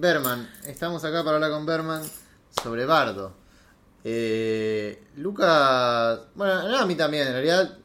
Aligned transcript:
Berman. 0.00 0.48
Estamos 0.66 1.04
acá 1.04 1.24
para 1.24 1.36
hablar 1.36 1.50
con 1.50 1.64
Berman 1.64 2.02
sobre 2.62 2.84
Bardo. 2.84 3.32
Eh, 4.04 5.02
Lucas, 5.16 6.20
bueno, 6.34 6.68
no, 6.68 6.78
a 6.78 6.86
mí 6.86 6.94
también, 6.94 7.26
en 7.26 7.32
realidad 7.32 7.78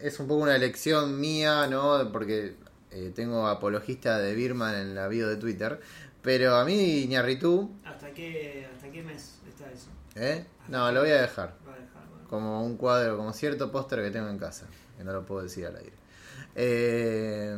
es 0.00 0.18
un 0.18 0.26
poco 0.26 0.42
una 0.42 0.56
elección 0.56 1.20
mía, 1.20 1.66
¿no? 1.66 2.10
Porque 2.10 2.56
eh, 2.90 3.12
tengo 3.14 3.46
apologista 3.46 4.18
de 4.18 4.34
Birman 4.34 4.74
en 4.74 4.94
la 4.94 5.06
bio 5.08 5.28
de 5.28 5.36
Twitter. 5.36 5.80
Pero 6.22 6.56
a 6.56 6.64
mí, 6.64 7.02
Iñarritu, 7.02 7.70
¿Hasta 7.84 8.10
qué, 8.12 8.66
¿Hasta 8.74 8.90
qué 8.90 9.02
mes 9.02 9.34
está 9.46 9.70
eso? 9.70 9.88
¿eh? 10.16 10.46
No, 10.68 10.90
lo 10.92 11.00
voy 11.00 11.10
a 11.10 11.20
dejar. 11.20 11.54
A 11.66 11.78
dejar, 11.78 12.08
bueno. 12.08 12.28
Como 12.28 12.64
un 12.64 12.76
cuadro, 12.76 13.18
como 13.18 13.32
cierto 13.34 13.70
póster 13.70 14.02
que 14.02 14.10
tengo 14.10 14.28
en 14.28 14.38
casa. 14.38 14.66
Que 14.96 15.04
no 15.04 15.12
lo 15.12 15.26
puedo 15.26 15.42
decir 15.42 15.66
al 15.66 15.76
aire. 15.76 15.92
Eh, 16.54 17.54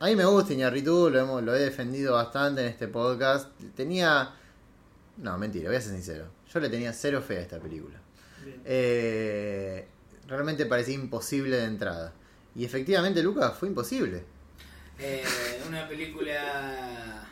a 0.00 0.06
mí 0.06 0.14
me 0.14 0.24
gusta 0.24 0.52
Iñarritu, 0.52 1.10
lo, 1.10 1.18
hemos, 1.18 1.42
lo 1.42 1.54
he 1.54 1.58
defendido 1.58 2.14
bastante 2.14 2.62
en 2.62 2.68
este 2.68 2.88
podcast. 2.88 3.48
Tenía. 3.74 4.34
No, 5.16 5.36
mentira, 5.38 5.68
voy 5.68 5.76
a 5.76 5.80
ser 5.80 5.92
sincero. 5.92 6.26
Yo 6.52 6.60
le 6.60 6.68
tenía 6.68 6.92
cero 6.92 7.20
fe 7.20 7.38
a 7.38 7.40
esta 7.40 7.58
película. 7.58 7.98
Eh, 8.64 9.86
realmente 10.28 10.66
parecía 10.66 10.94
imposible 10.94 11.56
de 11.56 11.64
entrada. 11.64 12.12
Y 12.54 12.64
efectivamente, 12.64 13.22
Lucas, 13.22 13.56
fue 13.58 13.68
imposible. 13.68 14.22
Eh, 15.00 15.24
una 15.68 15.88
película 15.88 17.26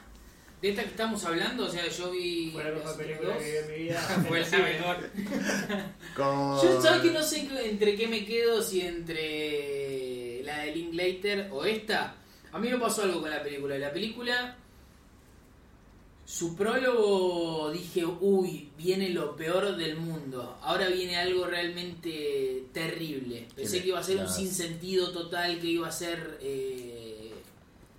de 0.60 0.70
esta 0.70 0.82
que 0.82 0.90
estamos 0.90 1.24
hablando, 1.24 1.66
o 1.66 1.70
sea, 1.70 1.86
yo 1.88 2.10
vi. 2.10 2.50
Fue 2.52 2.64
la 2.64 2.70
mejor 2.70 2.96
película 2.96 3.28
dos. 3.34 3.38
que 3.42 3.50
vi 3.50 3.56
en 3.56 3.68
mi 3.68 3.84
vida. 3.84 4.00
Fue 4.28 4.40
la 4.40 4.58
mejor. 4.58 4.96
Con... 6.16 6.62
Yo 6.62 6.82
sabes 6.82 7.02
que 7.02 7.10
no 7.12 7.22
sé 7.22 7.48
entre 7.64 7.94
qué 7.94 8.08
me 8.08 8.24
quedo, 8.24 8.60
si 8.60 8.80
entre 8.80 10.42
la 10.42 10.58
de 10.58 10.74
Linklater 10.74 11.48
o 11.52 11.64
esta. 11.64 12.16
A 12.56 12.58
mí 12.58 12.68
me 12.70 12.78
pasó 12.78 13.02
algo 13.02 13.20
con 13.20 13.30
la 13.30 13.42
película. 13.42 13.76
La 13.78 13.92
película, 13.92 14.56
su 16.24 16.56
prólogo 16.56 17.70
dije, 17.70 18.04
uy, 18.04 18.70
viene 18.78 19.10
lo 19.10 19.36
peor 19.36 19.76
del 19.76 19.96
mundo. 19.96 20.58
Ahora 20.62 20.88
viene 20.88 21.16
algo 21.18 21.46
realmente 21.46 22.64
terrible. 22.72 23.46
Pensé 23.54 23.82
que 23.82 23.88
iba 23.88 24.00
a 24.00 24.02
ser 24.02 24.16
un 24.16 24.24
Las- 24.24 24.36
sinsentido 24.36 25.12
total, 25.12 25.60
que 25.60 25.66
iba 25.66 25.88
a 25.88 25.92
ser 25.92 26.38
eh, 26.40 27.32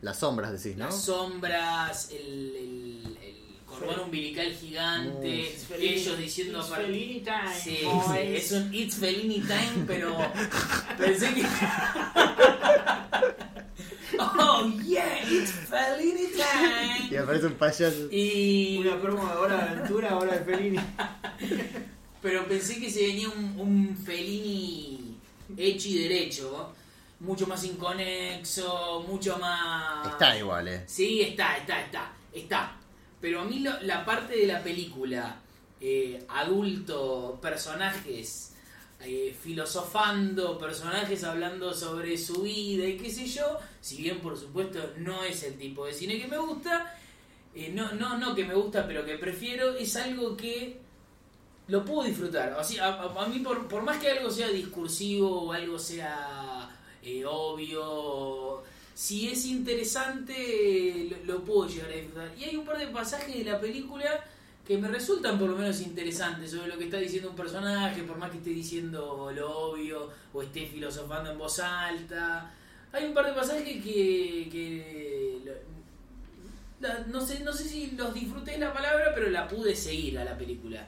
Las 0.02 0.19
sombras 0.19 0.52
decís, 0.52 0.77
¿no? 0.77 0.86
las 0.86 1.03
sombras, 1.03 2.11
el, 2.11 2.55
el, 2.55 3.17
el 3.23 3.36
cordón 3.66 3.99
umbilical 4.05 4.52
gigante. 4.53 5.42
It's 5.52 5.66
ellos 5.77 6.17
diciendo 6.17 6.59
it's 6.59 6.69
Fellini 6.69 7.19
time, 7.21 7.59
Sí, 7.64 7.80
boys. 7.83 8.05
sí, 8.11 8.36
es 8.36 8.52
un 8.53 8.73
It's 8.73 8.95
Fellini 8.95 9.42
Time, 9.42 9.83
pero 9.86 10.17
pensé 10.97 11.33
que. 11.33 11.44
oh 14.20 14.72
yeah, 14.86 15.20
It's 15.30 15.52
Fellini 15.52 16.23
Y 16.23 17.08
Time. 17.10 17.20
aparece 17.20 17.48
un 17.48 17.54
payaso. 17.54 18.08
Y. 18.12 18.78
Una 18.80 19.00
promo 19.02 19.26
de 19.28 19.34
Hora 19.36 19.56
de 19.58 19.62
Aventura, 19.72 20.18
Hora 20.18 20.38
de 20.38 20.46
Fellini. 20.46 20.80
Pero 22.22 22.45
pensé 22.48 22.80
que 22.80 22.90
se 22.90 23.08
venía 23.08 23.30
un, 23.30 23.60
un 23.60 23.98
Fellini 23.98 25.16
hecho 25.56 25.88
y 25.90 26.00
derecho, 26.00 26.73
mucho 27.20 27.48
más 27.48 27.64
inconexo, 27.64 29.06
mucho 29.08 29.38
más. 29.38 30.08
Está 30.08 30.38
igual, 30.38 30.68
eh. 30.68 30.84
Sí, 30.88 31.22
está, 31.22 31.58
está, 31.58 31.82
está, 31.82 32.12
está. 32.34 32.76
Pero 33.22 33.42
a 33.42 33.45
mí 33.45 33.60
lo- 33.60 33.80
la 33.82 34.04
parte 34.06 34.36
de 34.38 34.48
la 34.48 34.62
película, 34.64 35.38
eh, 35.80 36.23
adulto, 36.30 37.40
personajes 37.42 38.54
eh, 39.02 39.36
filosofando, 39.42 40.58
personajes 40.58 41.23
hablando 41.23 41.73
sobre 41.73 42.18
su 42.18 42.42
vida 42.42 42.86
y 42.88 42.98
qué 42.98 43.10
sé 43.12 43.28
yo, 43.28 43.58
si 43.88 44.02
bien 44.03 44.19
por 44.19 44.38
supuesto 44.38 44.80
no 44.97 45.23
es 45.23 45.43
el 45.43 45.55
tipo 45.57 45.85
de 45.85 45.93
cine 45.93 46.19
que 46.19 46.27
me 46.27 46.38
gusta, 46.38 46.93
eh, 47.55 47.71
no, 47.73 47.93
no, 47.93 48.17
no 48.17 48.35
que 48.35 48.45
me 48.45 48.53
gusta, 48.55 48.88
pero 48.88 49.05
que 49.05 49.17
prefiero, 49.17 49.75
es 49.75 49.95
algo 49.95 50.35
que 50.38 50.77
lo 51.67 51.83
puedo 51.85 52.03
disfrutar. 52.03 52.53
O 52.53 52.59
a, 52.81 52.88
a- 53.23 53.27
mí, 53.27 53.39
por, 53.39 53.67
por 53.67 53.83
más 53.83 53.97
que 53.97 54.09
algo 54.11 54.30
sea 54.31 54.49
discursivo 54.49 55.43
o 55.43 55.53
algo 55.53 55.77
sea 55.80 56.70
eh, 57.03 57.26
obvio, 57.26 58.64
si 58.93 59.30
es 59.30 59.45
interesante, 59.45 61.21
lo 61.26 61.43
puedo 61.43 61.67
llegar 61.67 61.92
a 61.92 61.95
disfrutar. 61.95 62.31
Y 62.37 62.43
hay 62.45 62.55
un 62.55 62.65
par 62.65 62.77
de 62.77 62.87
pasajes 62.87 63.36
de 63.37 63.43
la 63.43 63.59
película 63.59 64.23
que 64.65 64.77
me 64.77 64.87
resultan 64.89 65.39
por 65.39 65.49
lo 65.49 65.55
menos 65.58 65.80
interesantes 65.81 66.52
sobre 66.52 66.67
lo 66.67 66.77
que 66.77 66.86
está 66.86 66.97
diciendo 66.97 67.30
un 67.30 67.36
personaje, 67.36 68.03
por 68.03 68.17
más 68.17 68.31
que 68.31 68.37
esté 68.37 68.49
diciendo 68.52 69.31
lo 69.33 69.58
obvio 69.70 70.09
o 70.33 70.42
esté 70.43 70.65
filosofando 70.67 71.31
en 71.31 71.37
voz 71.37 71.59
alta. 71.59 72.53
Hay 72.93 73.05
un 73.05 73.14
par 73.14 73.25
de 73.25 73.33
pasajes 73.33 73.83
que... 73.83 74.49
que 74.52 75.37
no, 77.08 77.25
sé, 77.25 77.39
no 77.42 77.52
sé 77.52 77.64
si 77.65 77.92
los 77.92 78.14
disfruté 78.14 78.52
de 78.52 78.59
la 78.59 78.73
palabra, 78.73 79.11
pero 79.15 79.30
la 79.30 79.48
pude 79.48 79.75
seguir 79.75 80.20
a 80.20 80.25
la 80.25 80.37
película. 80.37 80.87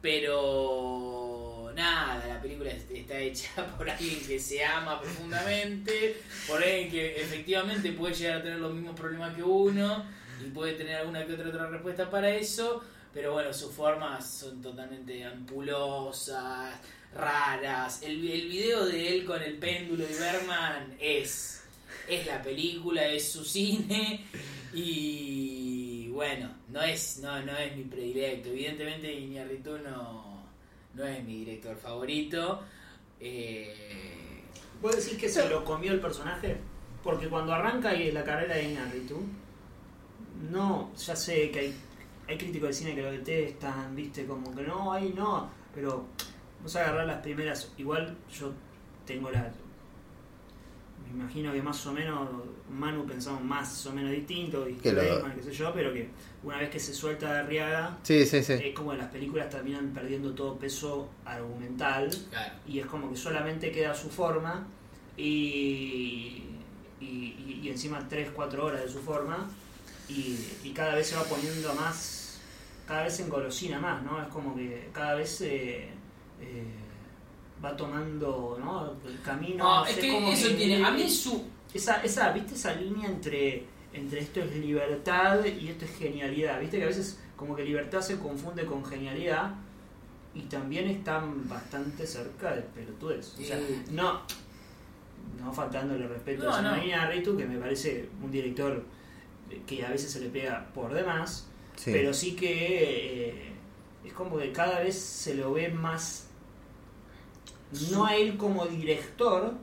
Pero 0.00 1.72
nada, 1.74 2.26
la 2.26 2.40
película 2.42 2.70
est- 2.70 2.90
está 2.90 3.18
hecha 3.18 3.66
por 3.78 3.88
alguien 3.88 4.20
que 4.26 4.38
se 4.38 4.64
ama 4.64 5.00
profundamente, 5.00 6.16
por 6.48 6.62
alguien 6.62 6.90
que 6.90 7.20
efectivamente 7.22 7.92
puede 7.92 8.14
llegar 8.14 8.38
a 8.38 8.42
tener 8.42 8.58
los 8.58 8.74
mismos 8.74 8.98
problemas 8.98 9.34
que 9.34 9.42
uno 9.42 10.04
y 10.44 10.50
puede 10.50 10.72
tener 10.74 10.96
alguna 10.96 11.24
que 11.24 11.34
otra 11.34 11.48
otra 11.48 11.68
respuesta 11.68 12.10
para 12.10 12.30
eso, 12.30 12.82
pero 13.12 13.32
bueno, 13.32 13.52
sus 13.52 13.72
formas 13.72 14.26
son 14.26 14.60
totalmente 14.62 15.24
ampulosas, 15.24 16.78
raras. 17.14 18.02
El, 18.02 18.28
el 18.30 18.48
video 18.48 18.86
de 18.86 19.14
él 19.14 19.24
con 19.24 19.42
el 19.42 19.58
péndulo 19.58 20.04
y 20.04 20.14
Berman 20.14 20.96
es, 20.98 21.62
es 22.08 22.26
la 22.26 22.42
película, 22.42 23.06
es 23.06 23.30
su 23.30 23.44
cine 23.44 24.24
y 24.72 26.08
bueno, 26.08 26.50
no 26.68 26.82
es, 26.82 27.18
no, 27.18 27.42
no 27.42 27.56
es 27.56 27.76
mi 27.76 27.84
predilecto. 27.84 28.48
Evidentemente 28.48 29.12
Iñárritu 29.12 29.78
no, 29.78 30.46
no 30.94 31.04
es 31.04 31.22
mi 31.24 31.44
director 31.44 31.76
favorito. 31.76 32.62
Eh, 33.20 34.42
¿Vos 34.80 34.96
decís 34.96 35.18
que 35.18 35.28
se 35.28 35.48
lo 35.48 35.64
comió 35.64 35.92
el 35.92 36.00
personaje? 36.00 36.56
Porque 37.02 37.28
cuando 37.28 37.52
arranca 37.52 37.92
la 37.92 38.24
carrera 38.24 38.54
de 38.54 38.70
Iñárritu, 38.70 39.22
no, 40.50 40.92
ya 40.96 41.16
sé 41.16 41.50
que 41.50 41.58
hay, 41.60 41.74
hay 42.32 42.38
críticos 42.38 42.68
de 42.68 42.74
cine 42.74 42.94
que 42.94 43.02
lo 43.02 43.10
detestan, 43.12 43.94
viste, 43.94 44.26
como 44.26 44.54
que 44.54 44.62
no, 44.62 44.92
ahí 44.92 45.12
no, 45.16 45.48
pero 45.74 46.04
vamos 46.58 46.76
a 46.76 46.80
agarrar 46.82 47.06
las 47.06 47.20
primeras, 47.22 47.70
igual 47.78 48.16
yo 48.38 48.52
tengo 49.06 49.30
la... 49.30 49.50
Me 51.04 51.20
imagino 51.22 51.52
que 51.52 51.60
más 51.60 51.84
o 51.86 51.92
menos 51.92 52.26
Manu 52.70 53.04
pensamos 53.04 53.42
más 53.44 53.84
o 53.86 53.92
menos 53.92 54.10
distinto, 54.12 54.66
y 54.68 54.74
Que 54.74 54.92
lo- 54.92 55.02
qué 55.34 55.42
sé 55.42 55.52
yo, 55.52 55.72
pero 55.74 55.92
que 55.92 56.08
una 56.42 56.56
vez 56.58 56.70
que 56.70 56.80
se 56.80 56.94
suelta 56.94 57.32
de 57.34 57.38
Arriaga, 57.40 57.98
Sí, 58.02 58.24
sí, 58.24 58.42
sí. 58.42 58.54
es 58.54 58.74
como 58.74 58.92
que 58.92 58.96
las 58.98 59.08
películas 59.10 59.50
terminan 59.50 59.88
perdiendo 59.92 60.32
todo 60.32 60.56
peso 60.58 61.10
argumental 61.26 62.08
claro. 62.30 62.54
y 62.66 62.78
es 62.78 62.86
como 62.86 63.10
que 63.10 63.16
solamente 63.16 63.70
queda 63.70 63.94
su 63.94 64.08
forma 64.08 64.66
y, 65.16 66.42
y, 67.00 67.04
y- 67.46 67.60
y 67.62 67.68
encima 67.68 68.08
3-4 68.08 68.58
horas 68.62 68.82
de 68.82 68.88
su 68.88 69.00
forma 69.00 69.48
y, 70.08 70.38
y 70.64 70.70
cada 70.72 70.94
vez 70.94 71.08
se 71.08 71.16
va 71.16 71.24
poniendo 71.24 71.74
más, 71.74 72.21
cada 72.92 73.04
vez 73.04 73.16
se 73.16 73.22
engolosina 73.22 73.80
más, 73.80 74.02
¿no? 74.02 74.20
Es 74.20 74.28
como 74.28 74.54
que 74.54 74.90
cada 74.92 75.14
vez 75.14 75.40
eh, 75.40 75.88
eh, 76.42 76.64
va 77.64 77.74
tomando 77.74 78.58
¿no? 78.60 78.92
el 79.08 79.18
camino. 79.22 79.64
No, 79.64 79.80
no 79.80 79.86
es 79.86 79.94
sé, 79.94 80.00
que 80.02 80.12
como 80.12 80.28
eso 80.30 80.48
que- 80.48 80.54
tiene. 80.54 80.84
A 80.84 80.90
mí 80.90 81.08
su. 81.08 81.42
esa, 81.72 82.02
esa, 82.02 82.32
¿viste 82.32 82.54
esa 82.54 82.74
línea 82.74 83.08
entre, 83.08 83.64
entre 83.94 84.20
esto 84.20 84.40
es 84.40 84.54
libertad 84.56 85.42
y 85.46 85.68
esto 85.68 85.86
es 85.86 85.96
genialidad? 85.96 86.60
¿Viste 86.60 86.76
que 86.76 86.84
a 86.84 86.88
veces 86.88 87.18
como 87.34 87.56
que 87.56 87.64
libertad 87.64 88.02
se 88.02 88.18
confunde 88.18 88.66
con 88.66 88.84
genialidad 88.84 89.54
y 90.34 90.42
también 90.42 90.86
están 90.88 91.48
bastante 91.48 92.06
cerca 92.06 92.54
de 92.54 92.60
pelotudez? 92.60 93.34
O 93.40 93.42
sea, 93.42 93.56
Sí. 93.58 93.84
no, 93.90 94.20
no 95.42 95.50
faltándole 95.50 96.06
respeto 96.08 96.44
No, 96.44 96.50
a. 96.50 96.56
Samania 96.56 97.06
Ritu, 97.06 97.38
que 97.38 97.46
me 97.46 97.56
parece 97.56 98.10
un 98.22 98.30
director 98.30 98.84
que 99.66 99.82
a 99.82 99.88
veces 99.88 100.10
se 100.10 100.20
le 100.20 100.28
pega 100.28 100.66
por 100.74 100.92
demás, 100.92 101.48
Pero 101.84 102.12
sí 102.14 102.36
que 102.36 103.28
eh, 103.28 103.52
es 104.04 104.12
como 104.12 104.38
que 104.38 104.52
cada 104.52 104.80
vez 104.80 104.98
se 104.98 105.34
lo 105.34 105.52
ve 105.52 105.68
más. 105.68 106.28
No 107.90 108.06
a 108.06 108.16
él 108.16 108.36
como 108.36 108.66
director 108.66 109.54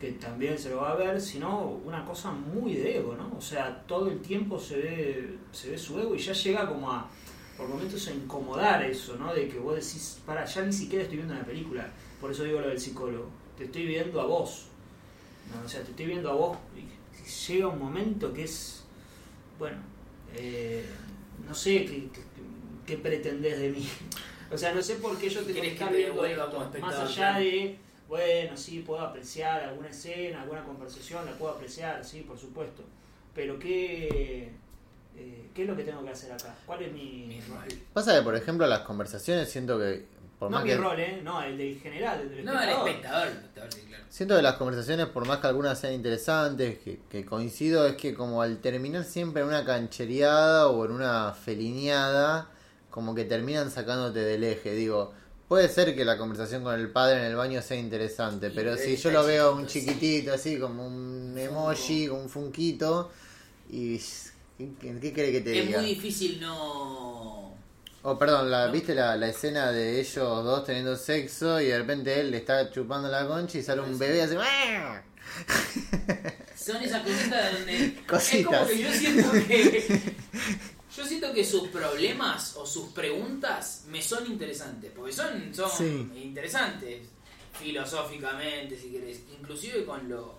que 0.00 0.12
también 0.12 0.58
se 0.58 0.70
lo 0.70 0.78
va 0.82 0.92
a 0.92 0.94
ver 0.94 1.20
sino 1.20 1.80
una 1.84 2.04
cosa 2.04 2.30
muy 2.30 2.74
de 2.74 2.98
ego 2.98 3.16
no 3.16 3.32
o 3.36 3.40
sea 3.40 3.82
todo 3.86 4.10
el 4.10 4.20
tiempo 4.20 4.58
se 4.58 4.76
ve 4.76 5.38
se 5.52 5.70
ve 5.70 5.78
su 5.78 5.98
ego 5.98 6.14
y 6.14 6.18
ya 6.18 6.34
llega 6.34 6.68
como 6.68 6.92
a 6.92 7.08
por 7.56 7.68
momentos 7.68 8.06
a 8.08 8.12
incomodar 8.12 8.82
eso 8.82 9.16
no 9.16 9.32
de 9.32 9.48
que 9.48 9.58
vos 9.58 9.74
decís 9.74 10.20
para 10.26 10.44
ya 10.44 10.62
ni 10.62 10.72
siquiera 10.72 11.02
estoy 11.02 11.18
viendo 11.18 11.34
una 11.34 11.44
película 11.44 11.90
por 12.20 12.30
eso 12.30 12.44
digo 12.44 12.60
lo 12.60 12.68
del 12.68 12.80
psicólogo. 12.80 13.28
Te 13.56 13.64
estoy 13.64 13.86
viendo 13.86 14.20
a 14.20 14.26
vos 14.26 14.66
no, 15.54 15.64
o 15.64 15.68
sea 15.68 15.82
te 15.82 15.90
estoy 15.90 16.06
viendo 16.06 16.30
a 16.30 16.34
vos 16.34 16.58
y 16.76 17.52
llega 17.52 17.68
un 17.68 17.78
momento 17.78 18.34
que 18.34 18.44
es 18.44 18.84
bueno 19.58 19.78
eh, 20.34 20.84
no 21.46 21.54
sé 21.54 21.84
qué, 21.84 22.08
qué, 22.12 22.22
qué 22.86 22.96
pretendés 22.98 23.58
de 23.58 23.70
mí. 23.70 23.88
O 24.48 24.56
sea, 24.56 24.72
no 24.72 24.80
sé 24.80 24.94
por 24.96 25.18
qué 25.18 25.28
yo 25.28 25.42
te 25.42 25.52
¿Querés 25.52 25.72
estar 25.72 25.90
que 25.90 25.96
viendo 25.96 26.24
esto. 26.24 26.66
Más 26.80 26.94
allá 26.94 27.38
de, 27.38 27.76
bueno, 28.08 28.56
sí, 28.56 28.84
puedo 28.86 29.00
apreciar 29.00 29.64
alguna 29.64 29.88
escena, 29.88 30.42
alguna 30.42 30.62
conversación, 30.62 31.26
la 31.26 31.32
puedo 31.32 31.52
apreciar, 31.54 32.04
sí, 32.04 32.20
por 32.20 32.38
supuesto. 32.38 32.84
Pero 33.34 33.58
qué, 33.58 34.52
¿qué 35.52 35.62
es 35.62 35.68
lo 35.68 35.76
que 35.76 35.82
tengo 35.82 36.04
que 36.04 36.10
hacer 36.10 36.30
acá? 36.32 36.54
¿Cuál 36.64 36.84
es 36.84 36.92
mi, 36.92 37.26
Mi 37.26 37.40
rol. 37.40 37.66
Pasa 37.92 38.16
que, 38.16 38.22
por 38.22 38.36
ejemplo, 38.36 38.66
las 38.66 38.80
conversaciones 38.80 39.50
siento 39.50 39.78
que. 39.78 40.06
Por 40.38 40.50
no 40.50 40.56
más 40.56 40.64
mi 40.64 40.70
que, 40.70 40.76
rol, 40.76 41.00
¿eh? 41.00 41.20
No, 41.22 41.42
el 41.42 41.56
del 41.56 41.80
general, 41.80 42.20
el 42.20 42.28
del 42.30 42.44
No, 42.44 42.62
el 42.62 42.68
espectador. 42.68 43.28
el 43.28 43.32
espectador, 43.34 43.72
sí, 43.72 43.80
claro. 43.88 44.04
Siento 44.08 44.36
que 44.36 44.42
las 44.42 44.54
conversaciones, 44.56 45.06
por 45.06 45.26
más 45.26 45.38
que 45.38 45.46
algunas 45.46 45.78
sean 45.78 45.94
interesantes, 45.94 46.78
que, 46.78 47.00
que 47.08 47.24
coincido, 47.24 47.86
es 47.86 47.96
que 47.96 48.14
como 48.14 48.42
al 48.42 48.58
terminar 48.60 49.04
siempre 49.04 49.42
en 49.42 49.48
una 49.48 49.64
canchereada 49.64 50.68
o 50.68 50.84
en 50.84 50.92
una 50.92 51.32
felineada, 51.32 52.50
como 52.90 53.14
que 53.14 53.24
terminan 53.24 53.70
sacándote 53.70 54.20
del 54.20 54.44
eje. 54.44 54.72
Digo, 54.74 55.12
puede 55.48 55.68
ser 55.68 55.94
que 55.96 56.04
la 56.04 56.18
conversación 56.18 56.62
con 56.62 56.74
el 56.78 56.90
padre 56.90 57.18
en 57.20 57.24
el 57.24 57.36
baño 57.36 57.62
sea 57.62 57.76
interesante, 57.78 58.48
Y 58.48 58.50
pero 58.50 58.76
si 58.76 58.96
yo 58.96 59.10
lo 59.10 59.24
veo 59.24 59.54
un 59.54 59.66
chiquitito, 59.66 60.32
así 60.34 60.58
como 60.58 60.86
un 60.86 61.34
emoji, 61.38 62.08
como 62.08 62.22
un 62.22 62.28
funquito, 62.28 63.10
y... 63.70 63.98
¿Qué, 64.58 64.70
qué, 64.80 64.98
qué 65.00 65.12
quiere 65.12 65.32
que 65.32 65.40
te 65.42 65.58
Es 65.58 65.66
diga? 65.66 65.78
muy 65.80 65.86
difícil 65.90 66.40
no. 66.40 67.45
Oh, 68.08 68.16
perdón, 68.16 68.50
la. 68.52 68.68
¿viste 68.68 68.94
la, 68.94 69.16
la 69.16 69.28
escena 69.28 69.72
de 69.72 69.98
ellos 70.00 70.44
dos 70.44 70.64
teniendo 70.64 70.94
sexo 70.96 71.60
y 71.60 71.66
de 71.66 71.78
repente 71.78 72.20
él 72.20 72.30
le 72.30 72.36
está 72.36 72.70
chupando 72.70 73.08
la 73.08 73.26
concha 73.26 73.58
y 73.58 73.62
sale 73.64 73.80
un 73.80 73.98
bebé 73.98 74.22
así... 74.22 74.36
Son 76.56 76.76
esas 76.82 77.02
cositas 77.02 77.52
donde. 77.52 78.04
Cositas. 78.06 78.30
Es 78.32 78.46
como 78.46 78.66
que 78.68 78.78
yo 78.78 78.92
siento 78.92 79.32
que. 79.32 80.12
Yo 80.96 81.04
siento 81.04 81.30
que 81.34 81.44
sus 81.44 81.68
problemas 81.68 82.56
o 82.56 82.64
sus 82.64 82.88
preguntas 82.88 83.84
me 83.88 84.00
son 84.00 84.24
interesantes. 84.26 84.90
Porque 84.96 85.12
son, 85.12 85.52
son 85.54 85.68
Sí. 85.70 86.10
interesantes. 86.22 87.08
Filosóficamente, 87.58 88.78
si 88.78 88.90
querés. 88.92 89.20
Inclusive 89.38 89.84
con 89.84 90.08
lo. 90.08 90.38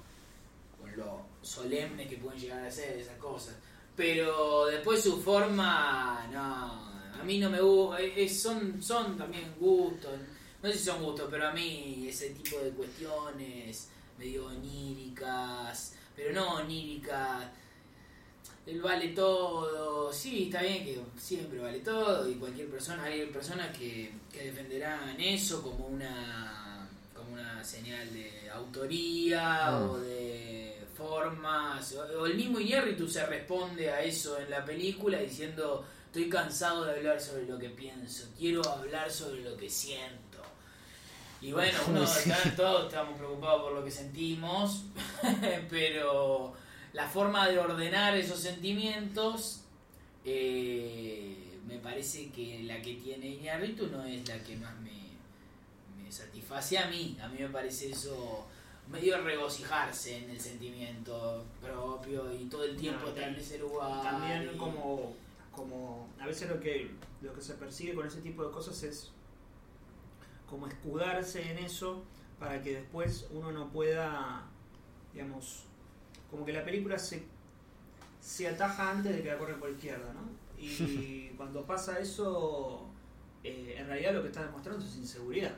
con 0.81 0.95
lo 0.97 1.25
solemne 1.41 2.07
que 2.07 2.17
pueden 2.17 2.39
llegar 2.39 2.65
a 2.65 2.71
ser 2.71 2.97
esas 2.97 3.17
cosas. 3.17 3.55
Pero 3.95 4.65
después 4.67 5.03
su 5.03 5.21
forma. 5.21 6.27
No. 6.31 6.86
A 7.19 7.23
mí 7.23 7.39
no 7.39 7.49
me 7.49 7.59
gusta. 7.61 7.97
Son, 8.29 8.81
son 8.81 9.17
también 9.17 9.53
gustos. 9.59 10.11
No 10.61 10.69
sé 10.71 10.77
si 10.77 10.85
son 10.85 11.03
gustos, 11.03 11.27
pero 11.29 11.47
a 11.47 11.51
mí 11.53 12.05
ese 12.09 12.31
tipo 12.31 12.59
de 12.59 12.71
cuestiones 12.71 13.89
medio 14.17 14.47
oníricas, 14.47 15.93
pero 16.15 16.33
no 16.33 16.55
oníricas, 16.55 17.45
el 18.65 18.81
vale 18.81 19.09
todo, 19.09 20.11
sí, 20.11 20.45
está 20.45 20.61
bien 20.61 20.83
que 20.83 20.99
siempre 21.17 21.59
vale 21.59 21.79
todo 21.79 22.29
y 22.29 22.33
cualquier 22.35 22.67
persona, 22.69 23.03
hay 23.03 23.27
personas 23.27 23.75
que, 23.77 24.11
que 24.31 24.45
defenderán 24.45 25.19
eso 25.21 25.61
como 25.61 25.85
una, 25.87 26.89
como 27.15 27.33
una 27.33 27.63
señal 27.63 28.11
de 28.13 28.49
autoría 28.49 29.71
Mm. 29.71 29.89
o 29.89 29.97
de 29.99 30.56
formas, 30.97 31.93
o, 31.93 32.21
o 32.21 32.25
el 32.25 32.35
mismo 32.35 32.59
Iñárritu 32.59 33.07
se 33.07 33.25
responde 33.25 33.89
a 33.91 34.01
eso 34.01 34.37
en 34.39 34.49
la 34.49 34.65
película 34.65 35.19
diciendo 35.19 35.85
estoy 36.07 36.29
cansado 36.29 36.85
de 36.85 36.95
hablar 36.97 37.21
sobre 37.21 37.45
lo 37.45 37.57
que 37.59 37.69
pienso, 37.69 38.27
quiero 38.37 38.67
hablar 38.67 39.11
sobre 39.11 39.41
lo 39.43 39.55
que 39.55 39.69
siento. 39.69 40.41
Y 41.41 41.51
bueno, 41.51 41.77
uno, 41.89 42.07
Sí. 42.07 42.31
todos 42.55 42.87
estamos 42.87 43.17
preocupados 43.17 43.61
por 43.63 43.73
lo 43.73 43.85
que 43.85 43.91
sentimos, 43.91 44.85
pero 45.69 46.53
la 46.93 47.07
forma 47.07 47.47
de 47.47 47.59
ordenar 47.59 48.15
esos 48.17 48.39
sentimientos 48.39 49.61
eh, 50.25 51.59
me 51.67 51.77
parece 51.79 52.29
que 52.31 52.63
la 52.63 52.81
que 52.81 52.95
tiene 52.95 53.27
Iñárritu 53.27 53.87
no 53.87 54.03
es 54.03 54.27
la 54.27 54.41
que 54.43 54.55
más 54.57 54.75
me, 54.79 54.91
me 56.01 56.11
satisface 56.11 56.77
a 56.77 56.87
mí. 56.87 57.17
A 57.21 57.27
mí 57.27 57.37
me 57.39 57.49
parece 57.49 57.91
eso 57.91 58.47
medio 58.91 59.21
regocijarse 59.21 60.17
en 60.23 60.29
el 60.29 60.39
sentimiento 60.39 61.43
propio 61.61 62.31
y 62.33 62.45
todo 62.45 62.63
el 62.63 62.77
tiempo 62.77 63.01
No, 63.03 63.07
estar 63.09 63.29
en 63.29 63.35
ese 63.35 63.59
lugar. 63.59 64.01
También 64.03 64.51
y- 64.53 64.57
como, 64.57 65.13
como 65.51 66.07
a 66.19 66.25
veces 66.25 66.49
lo 66.49 66.59
que, 66.59 66.91
lo 67.21 67.33
que 67.33 67.41
se 67.41 67.55
persigue 67.55 67.93
con 67.93 68.07
ese 68.07 68.21
tipo 68.21 68.43
de 68.45 68.51
cosas 68.51 68.81
es 68.83 69.11
como 70.49 70.67
escudarse 70.67 71.51
en 71.51 71.57
eso 71.59 72.03
para 72.39 72.61
que 72.61 72.75
después 72.75 73.27
uno 73.31 73.51
no 73.51 73.69
pueda, 73.69 74.45
digamos, 75.13 75.63
como 76.31 76.45
que 76.45 76.53
la 76.53 76.63
película 76.63 76.97
se, 76.97 77.23
se 78.21 78.47
ataja 78.47 78.91
antes 78.91 79.15
de 79.15 79.21
que 79.23 79.29
la 79.29 79.37
corren 79.37 79.59
por 79.59 79.69
izquierda, 79.69 80.13
¿no? 80.13 80.21
Y 80.61 81.29
cuando 81.37 81.65
pasa 81.65 81.99
eso, 81.99 82.85
eh, 83.43 83.75
en 83.77 83.87
realidad 83.87 84.13
lo 84.13 84.21
que 84.21 84.27
está 84.29 84.45
demostrando 84.45 84.85
es 84.85 84.95
inseguridad. 84.95 85.55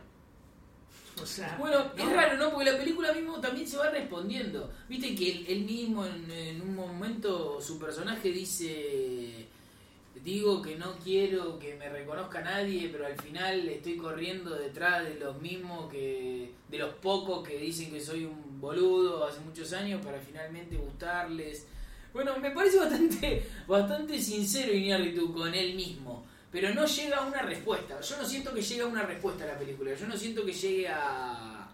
O 1.21 1.25
sea, 1.25 1.57
Bueno, 1.59 1.91
¿no? 1.95 2.03
es 2.03 2.11
raro, 2.13 2.37
¿no? 2.37 2.51
Porque 2.51 2.71
la 2.71 2.77
película 2.77 3.11
mismo 3.13 3.39
también 3.41 3.67
se 3.67 3.77
va 3.77 3.89
respondiendo. 3.89 4.71
Viste 4.87 5.15
que 5.15 5.31
él, 5.31 5.45
él 5.49 5.61
mismo 5.63 6.05
en, 6.05 6.31
en 6.31 6.61
un 6.61 6.75
momento, 6.75 7.59
su 7.61 7.77
personaje 7.77 8.31
dice, 8.31 9.45
digo 10.23 10.61
que 10.61 10.75
no 10.75 10.93
quiero 11.03 11.59
que 11.59 11.75
me 11.75 11.89
reconozca 11.89 12.41
nadie, 12.41 12.89
pero 12.89 13.05
al 13.05 13.15
final 13.21 13.67
estoy 13.67 13.97
corriendo 13.97 14.55
detrás 14.55 15.03
de 15.03 15.15
los 15.15 15.41
mismos 15.41 15.91
que, 15.91 16.51
de 16.69 16.77
los 16.77 16.93
pocos 16.95 17.47
que 17.47 17.57
dicen 17.57 17.91
que 17.91 17.99
soy 17.99 18.25
un 18.25 18.59
boludo 18.61 19.25
hace 19.25 19.39
muchos 19.41 19.73
años 19.73 20.03
para 20.03 20.19
finalmente 20.19 20.77
gustarles. 20.77 21.65
Bueno, 22.13 22.37
me 22.39 22.51
parece 22.51 22.77
bastante, 22.79 23.45
bastante 23.67 24.21
sincero 24.21 24.73
Iñárritu 24.73 25.33
con 25.33 25.53
él 25.53 25.75
mismo. 25.75 26.25
Pero 26.51 26.73
no 26.73 26.85
llega 26.85 27.17
a 27.17 27.25
una 27.25 27.41
respuesta. 27.43 27.99
Yo 28.01 28.17
no 28.17 28.25
siento 28.25 28.53
que 28.53 28.61
llegue 28.61 28.81
a 28.81 28.85
una 28.87 29.03
respuesta 29.03 29.43
a 29.43 29.47
la 29.47 29.57
película. 29.59 29.93
Yo 29.93 30.07
no 30.07 30.17
siento 30.17 30.43
que 30.45 30.53
llegue 30.53 30.87
a, 30.87 31.69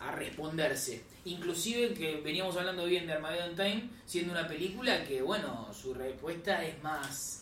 a 0.00 0.10
responderse. 0.12 1.02
Inclusive 1.24 1.92
que 1.94 2.20
veníamos 2.20 2.56
hablando 2.56 2.84
bien 2.84 3.06
de 3.06 3.14
Armageddon 3.14 3.56
Time, 3.56 3.90
siendo 4.06 4.32
una 4.32 4.46
película 4.46 5.04
que, 5.04 5.22
bueno, 5.22 5.72
su 5.74 5.92
respuesta 5.94 6.64
es 6.64 6.80
más... 6.82 7.40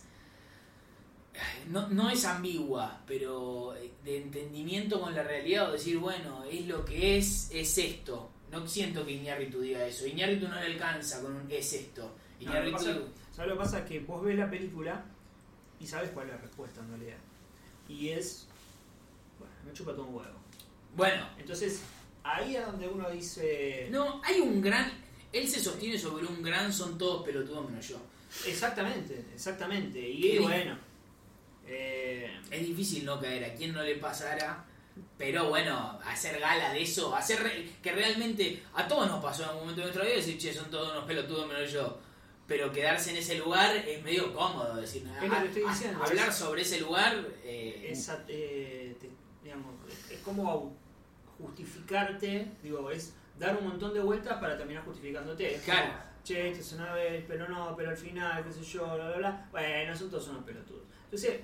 No, 1.68 1.88
no 1.88 2.10
es 2.10 2.24
ambigua, 2.26 3.00
pero 3.06 3.74
de 4.04 4.16
entendimiento 4.18 5.00
con 5.00 5.14
la 5.14 5.22
realidad 5.22 5.70
o 5.70 5.72
decir, 5.72 5.96
bueno, 5.98 6.44
es 6.44 6.66
lo 6.66 6.84
que 6.84 7.16
es, 7.16 7.50
es 7.52 7.78
esto. 7.78 8.30
No 8.50 8.66
siento 8.68 9.04
que 9.06 9.12
Iñárritu 9.12 9.60
diga 9.60 9.84
eso. 9.86 10.06
Iñárritu 10.06 10.46
no 10.46 10.56
le 10.56 10.66
alcanza 10.66 11.22
con 11.22 11.34
un 11.34 11.50
es 11.50 11.72
esto. 11.72 12.14
No, 12.40 12.52
lo 12.52 12.58
Iñárritu- 12.60 12.72
pasa- 12.72 12.98
¿Sabes 13.34 13.48
lo 13.48 13.54
que 13.56 13.62
pasa? 13.64 13.78
Es 13.78 13.84
que 13.86 14.00
vos 14.00 14.22
ves 14.22 14.36
la 14.36 14.50
película 14.50 15.04
y 15.82 15.86
sabes 15.86 16.10
cuál 16.10 16.28
es 16.28 16.34
la 16.34 16.40
respuesta 16.40 16.80
en 16.80 16.88
realidad. 16.88 17.16
Y 17.88 18.10
es. 18.10 18.46
Bueno, 19.38 19.54
me 19.66 19.72
chupa 19.72 19.92
todo 19.92 20.04
un 20.06 20.14
huevo. 20.14 20.38
Bueno, 20.96 21.26
Entonces, 21.38 21.80
ahí 22.22 22.56
es 22.56 22.64
donde 22.66 22.86
uno 22.88 23.10
dice. 23.10 23.88
No, 23.90 24.20
hay 24.24 24.40
un 24.40 24.60
gran. 24.60 24.92
Él 25.32 25.48
se 25.48 25.60
sostiene 25.60 25.98
sobre 25.98 26.26
un 26.26 26.42
gran 26.42 26.72
son 26.72 26.98
todos 26.98 27.24
pelotudos 27.24 27.68
menos 27.68 27.88
yo. 27.88 27.96
Exactamente, 28.46 29.24
exactamente. 29.34 29.98
Y 29.98 30.38
bueno. 30.38 30.78
eh, 31.66 32.30
Es 32.50 32.60
difícil 32.66 33.04
no 33.04 33.18
caer, 33.20 33.44
a 33.44 33.54
quien 33.54 33.72
no 33.72 33.82
le 33.82 33.96
pasara. 33.96 34.64
Pero 35.16 35.48
bueno, 35.48 35.98
hacer 36.04 36.38
gala 36.38 36.70
de 36.74 36.82
eso, 36.82 37.14
hacer 37.16 37.42
re- 37.42 37.70
que 37.82 37.92
realmente 37.92 38.62
a 38.74 38.86
todos 38.86 39.08
nos 39.08 39.22
pasó 39.22 39.42
en 39.44 39.48
algún 39.48 39.62
momento 39.62 39.80
de 39.80 39.86
nuestra 39.86 40.04
vida 40.04 40.16
decir, 40.16 40.36
che, 40.38 40.52
son 40.52 40.70
todos 40.70 40.90
unos 40.92 41.04
pelotudos 41.06 41.46
menos 41.48 41.72
yo. 41.72 41.98
Pero 42.46 42.72
quedarse 42.72 43.10
en 43.10 43.16
ese 43.16 43.38
lugar 43.38 43.74
es 43.76 44.02
medio 44.02 44.34
cómodo, 44.34 44.76
decir, 44.76 45.06
Es 45.22 45.28
lo 45.30 45.36
que 45.40 45.46
estoy 45.46 45.62
a- 45.64 45.68
diciendo, 45.70 46.04
hablar 46.04 46.28
es- 46.28 46.34
sobre 46.34 46.62
ese 46.62 46.80
lugar. 46.80 47.14
eh, 47.44 47.86
esa- 47.90 48.24
eh, 48.28 48.96
te- 49.00 49.10
digamos, 49.42 49.74
es 50.10 50.18
como 50.20 50.76
justificarte, 51.38 52.48
digo, 52.62 52.90
es 52.90 53.14
dar 53.38 53.56
un 53.56 53.68
montón 53.68 53.94
de 53.94 54.00
vueltas 54.00 54.38
para 54.40 54.56
terminar 54.56 54.84
justificándote. 54.84 55.54
Es 55.54 55.62
como, 55.62 55.76
Claro. 55.76 55.92
che, 56.24 56.48
este 56.48 56.60
es 56.60 56.72
una 56.72 56.92
vez, 56.94 57.24
pero 57.26 57.48
no, 57.48 57.74
pero 57.76 57.90
al 57.90 57.96
final, 57.96 58.44
qué 58.44 58.52
sé 58.52 58.62
yo, 58.62 58.84
bla, 58.84 59.06
bla, 59.08 59.16
bla. 59.16 59.48
Bueno, 59.50 59.96
son 59.96 60.10
todos 60.10 60.28
unos 60.28 60.44
pelotudos. 60.44 60.82
Entonces, 61.04 61.40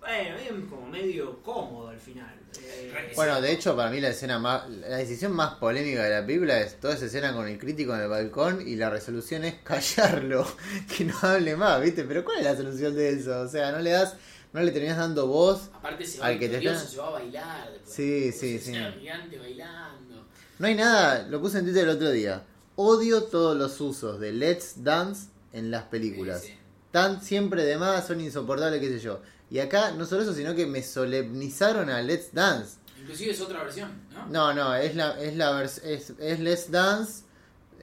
bueno, 0.00 0.36
es 0.36 0.48
como 0.70 0.86
medio 0.88 1.42
cómodo 1.42 1.88
al 1.88 1.98
final. 1.98 2.32
Eh, 2.62 3.12
Bueno, 3.16 3.40
de 3.40 3.52
hecho, 3.52 3.74
para 3.76 3.90
mí 3.90 4.00
la 4.00 4.08
escena 4.10 4.38
más. 4.38 4.68
La 4.70 4.96
decisión 4.98 5.32
más 5.32 5.54
polémica 5.56 6.04
de 6.04 6.10
la 6.20 6.24
película 6.26 6.60
es 6.60 6.78
toda 6.80 6.94
esa 6.94 7.06
escena 7.06 7.32
con 7.34 7.46
el 7.48 7.58
crítico 7.58 7.94
en 7.94 8.02
el 8.02 8.08
balcón 8.08 8.66
y 8.66 8.76
la 8.76 8.88
resolución 8.90 9.44
es 9.44 9.54
callarlo, 9.64 10.46
que 10.96 11.04
no 11.04 11.14
hable 11.22 11.56
más, 11.56 11.80
¿viste? 11.82 12.04
Pero 12.04 12.24
¿cuál 12.24 12.38
es 12.38 12.44
la 12.44 12.56
solución 12.56 12.94
de 12.94 13.10
eso? 13.10 13.40
O 13.40 13.48
sea, 13.48 13.72
no 13.72 13.80
le 13.80 13.90
das. 13.90 14.14
No 14.52 14.62
le 14.62 14.70
terminás 14.70 14.96
dando 14.96 15.26
voz. 15.26 15.68
aparte 15.74 16.06
se 16.06 16.18
va 16.18 16.26
al 16.28 16.38
que 16.38 16.48
te 16.48 16.56
está- 16.58 16.78
se 16.78 16.96
va 16.96 17.08
a 17.08 17.10
bailar. 17.10 17.70
después. 17.72 17.94
Sí, 17.94 18.32
sí, 18.32 18.58
sí. 18.58 18.72
gigante 19.00 19.38
bailando. 19.38 20.24
No 20.58 20.66
hay 20.66 20.74
nada. 20.74 21.26
Lo 21.28 21.40
puse 21.42 21.58
en 21.58 21.64
Twitter 21.64 21.82
el 21.84 21.90
otro 21.90 22.10
día. 22.10 22.42
Odio 22.76 23.24
todos 23.24 23.54
los 23.56 23.78
usos 23.82 24.18
de 24.18 24.32
Let's 24.32 24.82
Dance 24.82 25.28
en 25.52 25.70
las 25.70 25.82
películas. 25.84 26.40
Sí, 26.42 26.48
sí. 26.48 26.54
Están 26.86 27.20
siempre 27.22 27.64
de 27.64 27.76
más, 27.76 28.06
son 28.06 28.20
insoportables, 28.22 28.80
qué 28.80 28.88
sé 28.88 29.00
yo. 29.00 29.20
Y 29.50 29.58
acá 29.60 29.92
no 29.92 30.04
solo 30.06 30.22
eso, 30.22 30.34
sino 30.34 30.54
que 30.54 30.66
me 30.66 30.82
solemnizaron 30.82 31.88
a 31.90 32.02
Let's 32.02 32.32
Dance. 32.32 32.78
Inclusive 33.00 33.30
es 33.30 33.40
otra 33.40 33.62
versión, 33.62 33.90
¿no? 34.12 34.26
No, 34.26 34.54
no, 34.54 34.74
es 34.74 34.96
la, 34.96 35.20
es 35.22 35.36
la 35.36 35.52
vers- 35.62 35.82
es, 35.84 36.10
es 36.18 36.40
Let's 36.40 36.70
Dance, 36.70 37.22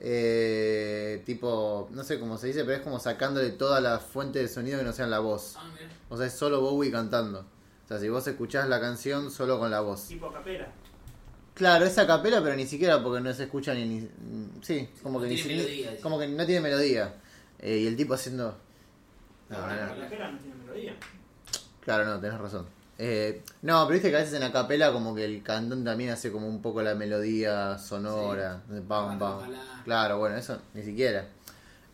eh, 0.06 1.22
tipo, 1.26 1.88
no 1.92 2.04
sé 2.04 2.20
cómo 2.20 2.38
se 2.38 2.48
dice, 2.48 2.66
pero 2.66 2.78
es 2.78 2.82
como 2.84 3.00
sacándole 3.00 3.52
toda 3.52 3.80
la 3.80 4.00
fuente 4.00 4.40
de 4.40 4.48
sonido 4.50 4.80
que 4.80 4.84
no 4.86 4.92
sea 4.94 5.08
la 5.08 5.20
voz. 5.20 5.54
Ah. 5.58 5.64
O 6.10 6.18
sea, 6.18 6.26
es 6.28 6.34
solo 6.34 6.60
Bowie 6.62 6.92
cantando. 6.92 7.40
O 7.40 7.88
sea, 7.88 8.00
si 8.00 8.10
vos 8.10 8.28
escuchás 8.28 8.68
la 8.68 8.82
canción 8.82 9.32
solo 9.32 9.58
con 9.60 9.72
la 9.72 9.80
voz. 9.82 10.08
tipo 10.08 10.32
capera. 10.32 10.72
Claro, 11.54 11.86
es 11.86 11.98
a 11.98 12.08
capela, 12.08 12.42
pero 12.44 12.56
ni 12.56 12.66
siquiera 12.66 13.02
porque 13.04 13.22
no 13.22 13.32
se 13.34 13.44
escucha 13.44 13.74
ni... 13.74 13.86
ni- 13.86 14.10
sí, 14.62 14.90
como 15.04 15.20
No 15.20 15.24
que, 15.26 15.30
ni 15.30 15.36
tiene 15.36 15.50
si- 15.52 15.56
melodía, 15.58 16.02
como 16.02 16.20
que 16.20 16.28
no 16.28 16.46
tiene 16.46 16.62
melodía. 16.62 17.14
Eh, 17.60 17.78
y 17.78 17.88
el 17.88 17.96
tipo 17.96 18.14
haciendo... 18.16 18.58
No, 19.50 19.58
Ahora, 19.58 19.88
no. 19.88 19.96
la 19.96 20.04
capela 20.04 20.32
no 20.32 20.38
tiene 20.40 20.56
melodía. 20.56 20.96
Claro, 21.84 22.06
no, 22.06 22.20
tenés 22.20 22.40
razón. 22.40 22.66
Eh, 22.98 23.42
no, 23.64 23.86
pero 23.86 23.94
viste 23.94 24.10
que 24.12 24.16
a 24.16 24.20
veces 24.20 24.36
en 24.36 24.42
la 24.42 24.52
capela 24.52 24.92
como 24.94 25.16
que 25.16 25.26
el 25.26 25.42
cantón 25.44 25.84
también 25.84 26.12
hace 26.12 26.32
como 26.32 26.48
un 26.48 26.62
poco 26.62 26.82
la 26.82 26.96
melodía 26.96 27.78
sonora. 27.78 28.62
de 28.70 28.82
pam, 28.82 29.18
pam. 29.20 29.40
Claro, 29.84 30.20
bueno, 30.20 30.38
eso 30.38 30.60
ni 30.74 30.84
siquiera. 30.84 31.28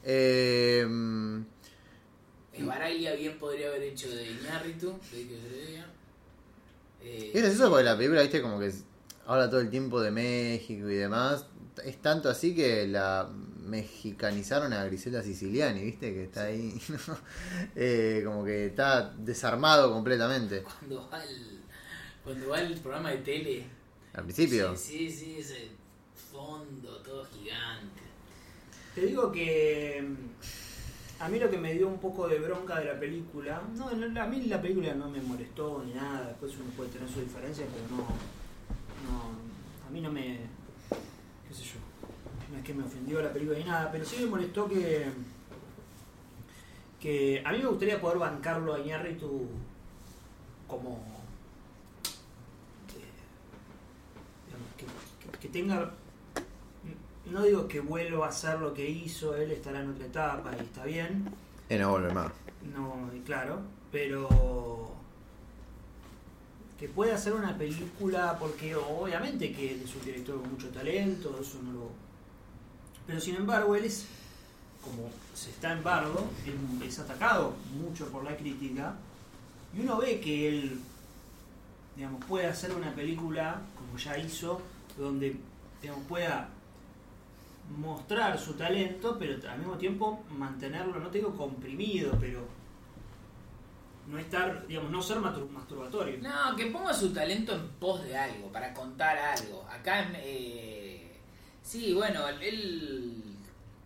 Eh, 0.03 0.85
Eh, 2.53 2.63
Baraglia 2.63 3.13
bien 3.15 3.37
podría 3.39 3.67
haber 3.69 3.83
hecho 3.83 4.09
de 4.09 4.29
Iñárritu. 4.31 4.93
Eh, 7.01 7.31
es 7.33 7.41
gracioso 7.41 7.69
porque 7.69 7.83
la 7.85 7.95
película, 7.97 8.21
viste, 8.21 8.41
como 8.41 8.59
que 8.59 8.71
habla 9.25 9.49
todo 9.49 9.61
el 9.61 9.69
tiempo 9.69 10.01
de 10.01 10.11
México 10.11 10.89
y 10.89 10.95
demás. 10.95 11.45
Es 11.83 11.97
tanto 12.01 12.29
así 12.29 12.53
que 12.53 12.87
la 12.87 13.29
mexicanizaron 13.69 14.73
a 14.73 14.83
Grisela 14.85 15.21
Siciliani, 15.21 15.83
viste, 15.83 16.13
que 16.13 16.23
está 16.25 16.43
ahí. 16.43 16.79
¿no? 16.89 17.17
Eh, 17.75 18.21
como 18.25 18.43
que 18.43 18.67
está 18.67 19.11
desarmado 19.17 19.91
completamente. 19.91 20.63
Cuando 20.63 21.09
va 21.09 21.23
el, 21.23 21.59
cuando 22.23 22.49
va 22.49 22.61
el 22.61 22.73
programa 22.79 23.11
de 23.11 23.17
tele. 23.17 23.65
Al 24.13 24.23
principio. 24.23 24.75
Sí, 24.75 25.09
sí, 25.09 25.17
sí, 25.17 25.35
ese 25.39 25.69
fondo 26.31 26.97
todo 26.97 27.25
gigante. 27.25 28.01
Te 28.95 29.05
digo 29.05 29.31
que 29.31 30.03
mm, 30.03 31.23
a 31.23 31.27
mí 31.27 31.39
lo 31.39 31.49
que 31.49 31.57
me 31.57 31.73
dio 31.73 31.87
un 31.87 31.99
poco 31.99 32.27
de 32.27 32.39
bronca 32.39 32.79
de 32.79 32.85
la 32.85 32.99
película, 32.99 33.61
no, 33.75 33.89
a 33.89 34.27
mí 34.27 34.41
la 34.43 34.61
película 34.61 34.93
no 34.93 35.09
me 35.09 35.21
molestó 35.21 35.83
ni 35.85 35.93
nada, 35.93 36.27
después 36.27 36.53
uno 36.55 36.69
puede 36.75 36.89
tener 36.91 37.07
sus 37.09 37.23
diferencias, 37.23 37.67
pero 37.73 37.97
no, 37.97 38.07
no, 39.05 39.87
a 39.87 39.89
mí 39.91 40.01
no 40.01 40.11
me, 40.11 40.39
qué 41.47 41.53
sé 41.53 41.63
yo, 41.63 41.79
es 42.59 42.65
que 42.65 42.73
me 42.73 42.83
ofendió 42.83 43.21
la 43.21 43.31
película 43.33 43.57
ni 43.57 43.63
nada, 43.65 43.91
pero 43.91 44.05
sí 44.05 44.17
me 44.19 44.25
molestó 44.27 44.67
que, 44.67 45.05
que 46.99 47.41
a 47.45 47.51
mí 47.51 47.59
me 47.59 47.65
gustaría 47.67 47.99
poder 47.99 48.17
bancarlo 48.19 48.73
a 48.73 48.79
Iñárritu 48.79 49.47
como, 50.67 51.01
digamos, 54.47 54.67
que- 54.77 54.85
que- 55.31 55.37
que 55.39 55.47
tenga 55.49 55.91
no 57.31 57.43
digo 57.43 57.67
que 57.67 57.79
vuelva 57.79 58.25
a 58.25 58.29
hacer 58.29 58.59
lo 58.59 58.73
que 58.73 58.89
hizo, 58.89 59.35
él 59.35 59.51
estará 59.51 59.81
en 59.81 59.91
otra 59.91 60.05
etapa 60.07 60.51
y 60.57 60.61
está 60.63 60.83
bien, 60.83 61.25
Y 61.69 61.75
no 61.75 61.91
vuelve 61.91 62.11
más. 62.11 62.31
no, 62.73 63.07
claro, 63.23 63.61
pero 63.91 64.89
que 66.79 66.87
pueda 66.89 67.13
hacer 67.15 67.33
una 67.33 67.55
película, 67.55 68.35
porque 68.39 68.75
obviamente 68.75 69.51
que 69.53 69.73
él 69.73 69.81
es 69.83 69.95
un 69.95 70.01
director 70.05 70.41
con 70.41 70.51
mucho 70.53 70.69
talento, 70.69 71.37
eso 71.39 71.59
no 71.61 71.71
lo... 71.73 71.91
Pero 73.09 73.19
sin 73.19 73.37
embargo, 73.37 73.75
él 73.75 73.85
es, 73.85 74.05
como 74.83 75.09
se 75.33 75.49
está 75.49 75.71
en 75.71 75.83
Bardo, 75.83 76.27
es 76.85 76.99
atacado 76.99 77.55
mucho 77.73 78.07
por 78.11 78.23
la 78.23 78.37
crítica, 78.37 78.93
y 79.75 79.79
uno 79.79 79.97
ve 79.97 80.19
que 80.19 80.47
él, 80.47 80.79
digamos, 81.95 82.23
puede 82.25 82.45
hacer 82.45 82.71
una 82.71 82.93
película, 82.93 83.61
como 83.75 83.97
ya 83.97 84.15
hizo, 84.15 84.61
donde, 84.95 85.35
digamos, 85.81 86.05
pueda 86.07 86.49
mostrar 87.79 88.37
su 88.39 88.53
talento, 88.53 89.17
pero 89.17 89.35
al 89.49 89.57
mismo 89.57 89.75
tiempo 89.75 90.23
mantenerlo, 90.37 90.99
no 90.99 91.07
te 91.09 91.17
digo 91.17 91.35
comprimido, 91.35 92.15
pero 92.19 92.47
no 94.07 94.19
estar, 94.19 94.67
digamos, 94.67 94.91
no 94.91 95.01
ser 95.01 95.17
mastur- 95.17 95.49
masturbatorio. 95.49 96.19
No, 96.21 96.55
que 96.55 96.67
ponga 96.67 96.93
su 96.93 97.11
talento 97.11 97.53
en 97.55 97.67
pos 97.79 98.03
de 98.03 98.15
algo, 98.15 98.51
para 98.51 98.71
contar 98.71 99.17
algo. 99.17 99.67
Acá, 99.67 100.07
eh, 100.15 100.78
sí, 101.69 101.93
bueno, 101.93 102.27
él 102.41 103.23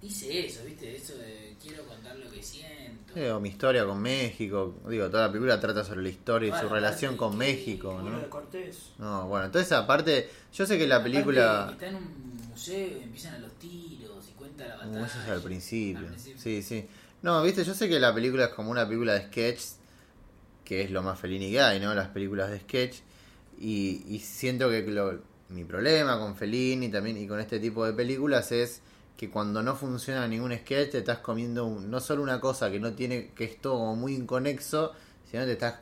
dice 0.02 0.46
eso, 0.46 0.63
¿viste? 0.66 0.96
Eso 0.96 1.16
de 1.18 1.56
quiero 1.62 1.84
contar 1.86 2.16
lo 2.18 2.30
que 2.32 2.42
siento. 2.42 3.13
Eh, 3.16 3.32
o 3.32 3.40
mi 3.40 3.50
historia 3.50 3.86
con 3.86 4.02
México. 4.02 4.75
Digo, 4.90 5.10
toda 5.10 5.28
la 5.28 5.32
película 5.32 5.60
trata 5.60 5.84
sobre 5.84 6.02
la 6.04 6.10
historia 6.10 6.50
y 6.50 6.60
su 6.60 6.66
la 6.68 6.74
relación 6.74 7.16
con 7.18 7.32
que- 7.34 7.38
México, 7.38 7.94
Bueno, 7.94 8.18
de 8.18 8.24
¿no? 8.24 8.30
Cortés. 8.30 8.92
No, 8.98 9.28
bueno, 9.28 9.46
entonces 9.46 9.72
aparte, 9.72 10.30
yo 10.54 10.66
sé 10.66 10.78
que 10.78 10.88
la 10.88 10.96
Aparte, 10.96 11.12
película... 11.12 11.70
está 11.72 11.88
en 11.88 11.96
un 11.96 12.38
museo 12.50 12.98
y 13.00 13.04
empiezan 13.04 13.36
a 13.36 13.40
los 13.40 13.52
tiros 13.60 14.28
y 14.30 14.32
cuenta 14.34 14.68
la 14.68 14.75
batalla. 14.78 15.02
Uh, 15.02 15.06
eso 15.06 15.20
es 15.20 15.30
al 15.30 15.42
principio. 15.42 16.00
Al 16.08 16.13
principio. 16.13 16.42
Sí, 16.42 16.62
sí. 16.63 16.86
No, 17.22 17.42
viste, 17.44 17.63
yo 17.63 17.74
sé 17.74 17.88
que 17.88 18.00
la 18.00 18.13
película 18.13 18.46
es 18.46 18.50
como 18.54 18.72
una 18.72 18.86
película 18.88 19.13
de 19.13 19.28
sketch, 19.28 19.62
que 20.66 20.82
es 20.82 20.92
lo 20.92 21.04
más 21.04 21.20
Fellini 21.20 21.52
que 21.52 21.62
hay, 21.62 21.80
¿no? 21.80 21.94
Las 21.94 22.10
películas 22.10 22.50
de 22.50 22.60
sketch. 22.60 22.98
Y, 23.60 24.04
y 24.08 24.20
siento 24.20 24.70
que 24.70 24.82
lo- 24.88 25.22
mi 25.50 25.64
problema 25.66 26.18
con 26.20 26.36
Fellini 26.36 26.90
también 26.90 27.18
y 27.18 27.28
con 27.28 27.40
este 27.40 27.60
tipo 27.60 27.86
de 27.86 27.94
películas 27.94 28.52
es 28.52 28.82
que 29.18 29.30
cuando 29.30 29.62
no 29.62 29.76
funciona 29.76 30.28
ningún 30.28 30.54
sketch 30.58 30.92
te 30.92 30.98
estás 31.00 31.20
comiendo 31.20 31.66
un- 31.66 31.90
no 31.92 32.00
solo 32.00 32.24
una 32.24 32.40
cosa 32.40 32.72
que 32.72 32.80
no 32.80 32.94
tiene, 32.94 33.32
que 33.36 33.44
es 33.46 33.62
todo 33.62 33.76
como 33.76 33.96
muy 33.96 34.16
inconexo, 34.16 34.94
sino 35.30 35.46
te 35.46 35.52
estás, 35.54 35.76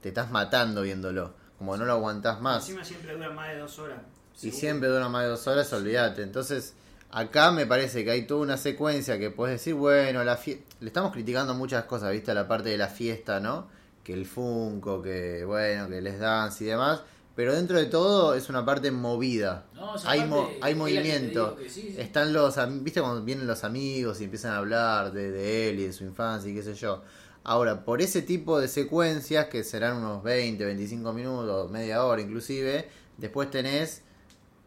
te 0.00 0.08
estás 0.08 0.30
matando 0.30 0.82
viéndolo. 0.82 1.34
Como 1.58 1.76
no 1.76 1.84
lo 1.84 1.92
aguantás 1.92 2.40
más 2.40 2.62
Encima 2.68 2.84
siempre 2.84 3.12
dura 3.14 3.30
más 3.30 3.48
de 3.48 3.58
dos 3.58 3.78
horas. 3.78 3.98
y 4.36 4.38
seguro. 4.40 4.58
siempre 4.60 4.88
dura 4.88 5.08
más 5.08 5.22
de 5.24 5.28
dos 5.30 5.46
horas, 5.46 5.72
olvídate. 5.72 6.22
Entonces, 6.22 6.74
acá 7.10 7.50
me 7.52 7.64
parece 7.66 8.04
que 8.04 8.10
hay 8.10 8.26
toda 8.26 8.40
una 8.42 8.56
secuencia 8.58 9.18
que 9.18 9.30
puedes 9.30 9.58
decir, 9.60 9.74
bueno, 9.74 10.22
la 10.24 10.36
fie- 10.38 10.60
le 10.80 10.86
estamos 10.88 11.12
criticando 11.12 11.54
muchas 11.54 11.84
cosas, 11.84 12.12
¿viste? 12.12 12.34
La 12.34 12.46
parte 12.48 12.68
de 12.70 12.76
la 12.78 12.88
fiesta, 12.88 13.40
¿no? 13.40 13.68
Que 14.04 14.12
el 14.12 14.26
Funko, 14.26 15.00
que 15.02 15.44
bueno, 15.44 15.88
que 15.88 16.00
les 16.00 16.18
dance 16.18 16.62
y 16.64 16.66
demás. 16.68 17.00
Pero 17.36 17.54
dentro 17.54 17.78
de 17.78 17.86
todo 17.86 18.34
es 18.34 18.48
una 18.48 18.64
parte 18.64 18.90
movida. 18.90 19.66
No, 19.74 19.94
esa 19.94 20.10
hay, 20.10 20.24
mo- 20.24 20.50
hay 20.60 20.74
movimiento. 20.74 21.58
sí, 21.68 21.80
sí. 21.82 21.94
Están 21.98 22.32
los, 22.32 22.56
¿viste? 22.82 23.00
Cuando 23.02 23.22
vienen 23.22 23.46
los 23.46 23.62
amigos 23.62 24.20
y 24.20 24.24
empiezan 24.24 24.52
a 24.52 24.56
hablar 24.58 25.12
de, 25.12 25.30
de 25.30 25.68
él 25.70 25.80
y 25.80 25.84
de 25.86 25.92
su 25.92 26.04
infancia 26.04 26.50
y 26.50 26.54
qué 26.54 26.62
sé 26.62 26.74
yo. 26.74 27.02
Ahora, 27.44 27.84
por 27.84 28.00
ese 28.02 28.22
tipo 28.22 28.58
de 28.58 28.66
secuencias, 28.68 29.46
que 29.46 29.62
serán 29.62 29.98
unos 29.98 30.22
20, 30.24 30.64
25 30.64 31.12
minutos, 31.12 31.70
media 31.70 32.04
hora 32.04 32.20
inclusive, 32.22 32.88
después 33.18 33.50
tenés 33.50 34.02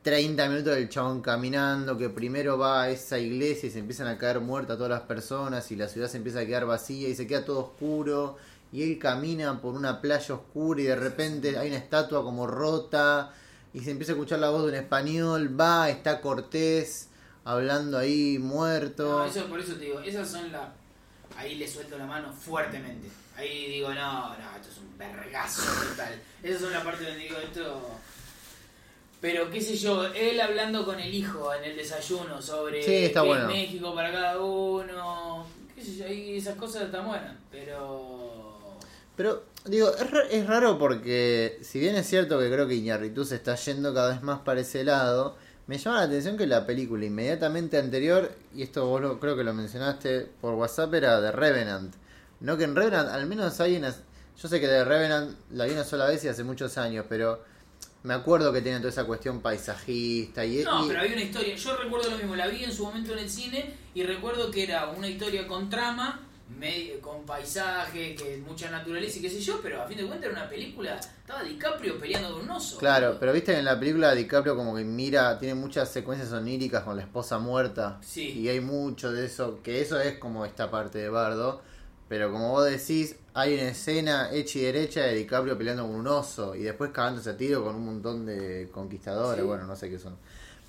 30 0.03 0.47
minutos 0.47 0.75
del 0.75 0.87
chabón 0.89 1.21
caminando, 1.21 1.97
que 1.97 2.09
primero 2.09 2.57
va 2.57 2.83
a 2.83 2.89
esa 2.89 3.19
iglesia 3.19 3.67
y 3.67 3.71
se 3.71 3.79
empiezan 3.79 4.07
a 4.07 4.17
caer 4.17 4.39
muertas 4.39 4.77
todas 4.77 4.91
las 4.91 5.01
personas 5.01 5.69
y 5.71 5.75
la 5.75 5.87
ciudad 5.89 6.07
se 6.07 6.17
empieza 6.17 6.39
a 6.39 6.45
quedar 6.45 6.65
vacía 6.65 7.09
y 7.09 7.15
se 7.15 7.27
queda 7.27 7.43
todo 7.43 7.59
oscuro 7.59 8.37
y 8.71 8.83
él 8.83 8.99
camina 8.99 9.59
por 9.61 9.73
una 9.73 10.01
playa 10.01 10.35
oscura 10.35 10.81
y 10.81 10.85
de 10.85 10.95
repente 10.95 11.57
hay 11.57 11.69
una 11.69 11.77
estatua 11.77 12.23
como 12.23 12.45
rota 12.47 13.33
y 13.73 13.81
se 13.81 13.91
empieza 13.91 14.13
a 14.13 14.15
escuchar 14.15 14.39
la 14.39 14.49
voz 14.49 14.63
de 14.63 14.69
un 14.69 14.75
español, 14.75 15.59
va, 15.59 15.89
está 15.89 16.21
Cortés 16.21 17.09
hablando 17.45 17.97
ahí 17.97 18.37
muerto. 18.39 19.19
No, 19.19 19.25
eso, 19.25 19.45
por 19.45 19.59
eso 19.59 19.73
te 19.73 19.85
digo, 19.85 19.99
esas 20.01 20.29
son 20.29 20.51
las. 20.51 20.69
Ahí 21.35 21.55
le 21.55 21.67
suelto 21.67 21.97
la 21.97 22.05
mano 22.05 22.33
fuertemente. 22.33 23.07
Ahí 23.35 23.67
digo, 23.71 23.93
no, 23.93 24.29
no, 24.29 24.55
esto 24.55 24.69
es 24.69 24.77
un 24.77 24.97
vergazo 24.97 25.61
total. 25.89 26.19
Esas 26.43 26.61
son 26.61 26.73
la 26.73 26.83
parte 26.83 27.05
donde 27.05 27.19
digo, 27.19 27.37
esto. 27.37 27.99
Pero 29.21 29.49
qué 29.49 29.61
sé 29.61 29.75
yo, 29.75 30.05
él 30.07 30.39
hablando 30.39 30.85
con 30.85 30.99
el 30.99 31.13
hijo 31.13 31.53
en 31.53 31.63
el 31.63 31.75
desayuno 31.75 32.41
sobre 32.41 32.83
Sí, 32.83 33.05
está 33.05 33.21
bueno. 33.21 33.47
México 33.47 33.93
para 33.93 34.11
cada 34.11 34.39
uno. 34.39 35.45
Qué 35.75 35.83
sé 35.83 35.97
yo, 35.97 36.05
ahí 36.05 36.37
esas 36.37 36.55
cosas 36.55 36.83
están 36.83 37.07
buenas. 37.07 37.35
Pero. 37.51 38.48
Pero, 39.19 39.43
digo, 39.65 39.91
es, 39.93 40.07
es 40.31 40.47
raro 40.47 40.79
porque, 40.79 41.59
si 41.61 41.77
bien 41.77 41.95
es 41.97 42.07
cierto 42.07 42.39
que 42.39 42.49
creo 42.49 42.69
que 42.69 42.75
Iñárritu 42.75 43.25
se 43.25 43.35
está 43.35 43.55
yendo 43.55 43.93
cada 43.93 44.11
vez 44.13 44.21
más 44.23 44.39
para 44.39 44.61
ese 44.61 44.85
lado, 44.85 45.35
me 45.67 45.77
llama 45.77 45.97
la 45.97 46.03
atención 46.03 46.37
que 46.37 46.47
la 46.47 46.65
película 46.65 47.03
inmediatamente 47.03 47.77
anterior, 47.77 48.31
y 48.55 48.63
esto 48.63 48.85
vos 48.85 49.01
lo- 49.01 49.19
creo 49.19 49.35
que 49.35 49.43
lo 49.43 49.53
mencionaste 49.53 50.21
por 50.39 50.53
WhatsApp, 50.53 50.93
era 50.93 51.19
The 51.19 51.33
Revenant. 51.33 51.93
No 52.39 52.55
que 52.57 52.63
en 52.63 52.77
Revenant, 52.77 53.09
al 53.09 53.25
menos 53.25 53.59
hay 53.59 53.75
una... 53.75 53.93
Yo 54.41 54.47
sé 54.47 54.61
que 54.61 54.67
The 54.67 54.85
Revenant 54.85 55.37
la 55.51 55.65
vi 55.65 55.73
una 55.73 55.83
sola 55.83 56.05
vez 56.05 56.23
y 56.23 56.29
hace 56.29 56.45
muchos 56.45 56.77
años, 56.77 57.05
pero 57.09 57.43
me 58.03 58.13
acuerdo 58.13 58.53
que 58.53 58.61
tiene 58.61 58.77
toda 58.77 58.91
esa 58.91 59.03
cuestión 59.03 59.41
paisajista 59.41 60.45
y... 60.45 60.63
No, 60.63 60.85
y- 60.85 60.87
pero 60.87 61.01
había 61.01 61.11
una 61.11 61.23
historia. 61.23 61.55
Yo 61.57 61.75
recuerdo 61.75 62.09
lo 62.09 62.15
mismo, 62.17 62.37
la 62.37 62.47
vi 62.47 62.63
en 62.63 62.71
su 62.71 62.85
momento 62.85 63.11
en 63.11 63.19
el 63.19 63.29
cine 63.29 63.73
y 63.93 64.03
recuerdo 64.03 64.49
que 64.49 64.63
era 64.63 64.87
una 64.87 65.09
historia 65.09 65.45
con 65.45 65.69
trama, 65.69 66.21
medio, 66.57 66.99
con 67.01 67.23
paisaje, 67.25 68.15
que 68.15 68.37
mucha 68.45 68.69
naturaleza 68.71 69.19
y 69.19 69.21
qué 69.21 69.29
sé 69.29 69.39
yo, 69.39 69.59
pero 69.61 69.81
a 69.81 69.87
fin 69.87 69.97
de 69.97 70.05
cuentas 70.07 70.29
era 70.31 70.39
una 70.41 70.49
película. 70.49 70.95
Estaba 70.99 71.43
DiCaprio 71.43 71.99
peleando 71.99 72.33
con 72.33 72.41
un 72.43 72.49
oso. 72.51 72.77
Claro, 72.79 73.17
pero 73.19 73.31
viste 73.33 73.53
que 73.53 73.59
en 73.59 73.65
la 73.65 73.79
película 73.79 74.13
DiCaprio 74.15 74.55
como 74.55 74.75
que 74.75 74.83
mira, 74.83 75.37
tiene 75.37 75.53
muchas 75.55 75.89
secuencias 75.89 76.31
oníricas 76.31 76.83
con 76.83 76.95
la 76.97 77.03
esposa 77.03 77.37
muerta. 77.39 77.99
Sí. 78.01 78.31
Y 78.39 78.49
hay 78.49 78.59
mucho 78.61 79.11
de 79.11 79.25
eso, 79.25 79.59
que 79.63 79.81
eso 79.81 79.99
es 79.99 80.17
como 80.17 80.45
esta 80.45 80.69
parte 80.71 80.97
de 80.97 81.09
Bardo. 81.09 81.61
Pero 82.07 82.31
como 82.31 82.49
vos 82.49 82.65
decís, 82.65 83.15
hay 83.35 83.53
una 83.53 83.69
escena 83.69 84.31
hecha 84.31 84.57
y 84.57 84.63
derecha 84.63 85.01
de 85.01 85.13
DiCaprio 85.13 85.55
peleando 85.55 85.83
con 85.85 85.93
un 85.93 86.07
oso 86.07 86.55
y 86.55 86.63
después 86.63 86.89
cagándose 86.89 87.29
a 87.29 87.37
tiro 87.37 87.63
con 87.63 87.75
un 87.75 87.85
montón 87.85 88.25
de 88.25 88.67
conquistadores, 88.71 89.41
Sí. 89.41 89.47
bueno, 89.47 89.65
no 89.65 89.75
sé 89.75 89.91
qué 89.91 89.99
son. 89.99 90.17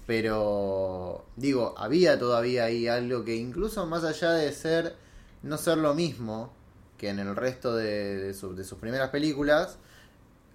Pero 0.07 1.25
digo, 1.37 1.75
había 1.79 2.19
todavía 2.19 2.65
ahí 2.65 2.87
algo 2.89 3.25
que 3.25 3.37
incluso 3.37 3.87
más 3.87 4.05
allá 4.05 4.33
de 4.33 4.53
ser, 4.53 4.95
no 5.43 5.59
ser 5.59 5.79
lo 5.79 5.95
mismo 5.95 6.53
que 6.99 7.09
en 7.11 7.19
el 7.19 7.35
resto 7.37 7.75
de, 7.77 8.17
de 8.19 8.35
su- 8.35 8.55
de 8.55 8.65
sus 8.65 8.79
primeras 8.79 9.11
películas, 9.11 9.79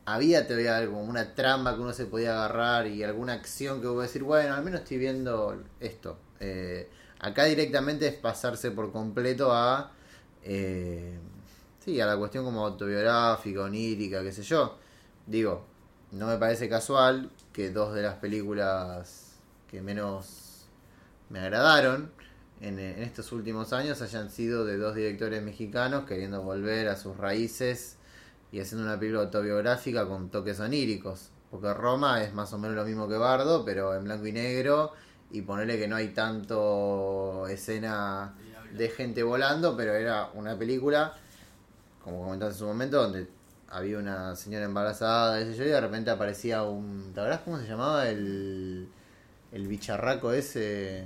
había 0.06 0.48
todavía 0.48 0.77
algo, 0.77 1.00
una 1.00 1.34
trama 1.36 1.75
que 1.75 1.82
uno 1.82 1.94
se 1.94 2.06
podía 2.06 2.34
agarrar 2.34 2.88
y 2.88 3.04
alguna 3.04 3.34
acción 3.34 3.82
que 3.82 3.88
uno 3.88 4.01
decir, 4.01 4.24
bueno, 4.24 4.54
al 4.56 4.63
menos 4.63 4.82
estoy 4.82 4.98
viendo 4.98 5.63
esto. 5.80 6.18
Eh, 6.39 6.89
acá 7.20 7.46
directamente 7.46 8.08
es 8.08 8.13
pasarse 8.15 8.72
por 8.72 8.92
completo 8.92 9.51
a 9.54 9.92
Eh, 10.44 11.18
sí, 11.84 12.00
a 12.01 12.06
la 12.06 12.18
cuestión 12.18 12.46
como 12.46 12.65
autobiográfica, 12.65 13.62
onírica, 13.62 14.22
qué 14.24 14.32
sé 14.32 14.44
yo. 14.44 14.77
Digo, 15.27 15.65
no 16.12 16.27
me 16.27 16.38
parece 16.38 16.70
casual 16.70 17.32
que 17.54 17.72
dos 17.72 17.94
de 17.96 18.04
las 18.04 18.15
películas 18.15 19.38
que 19.70 19.82
menos 19.82 20.68
me 21.30 21.39
agradaron 21.39 22.12
en, 22.62 22.79
en 22.79 23.03
estos 23.03 23.31
últimos 23.31 23.74
años 23.74 24.01
hayan 24.01 24.29
sido 24.29 24.65
de 24.65 24.77
dos 24.77 24.95
directores 24.95 25.43
mexicanos 25.43 26.05
queriendo 26.05 26.41
volver 26.41 26.88
a 26.88 26.95
sus 26.95 27.17
raíces 27.17 27.97
y 28.51 28.59
haciendo 28.59 28.85
una 28.85 28.97
película 28.97 29.24
autobiográfica 29.24 30.07
con 30.07 30.29
toques 30.29 30.59
oníricos. 30.59 31.29
Porque 31.51 31.74
Roma 31.74 32.24
es 32.24 32.33
más 32.33 32.53
o 32.53 32.57
menos 32.57 32.75
lo 32.75 32.85
mismo 32.85 33.07
que 33.07 33.17
Bardo, 33.17 33.65
pero 33.65 33.95
en 33.95 34.03
blanco 34.03 34.27
y 34.27 34.31
negro. 34.31 34.93
Y 35.31 35.41
ponerle 35.41 35.77
que 35.77 35.88
no 35.88 35.95
hay 35.95 36.09
tanto 36.09 37.47
escena 37.47 38.33
de 38.71 38.89
gente 38.89 39.24
volando, 39.24 39.75
pero 39.75 39.93
era 39.93 40.29
una 40.33 40.57
película, 40.57 41.13
como 42.03 42.24
comentaste 42.24 42.53
en 42.53 42.59
su 42.59 42.65
momento, 42.65 43.01
donde 43.01 43.27
había 43.69 43.97
una 43.97 44.35
señora 44.35 44.65
embarazada, 44.65 45.41
y 45.41 45.53
de 45.53 45.81
repente 45.81 46.12
aparecía 46.12 46.63
un. 46.63 47.12
¿Te 47.13 47.19
acordás 47.19 47.41
cómo 47.41 47.59
se 47.59 47.67
llamaba 47.67 48.07
el. 48.07 48.88
el 49.51 49.67
bicharraco 49.67 50.31
ese? 50.31 51.05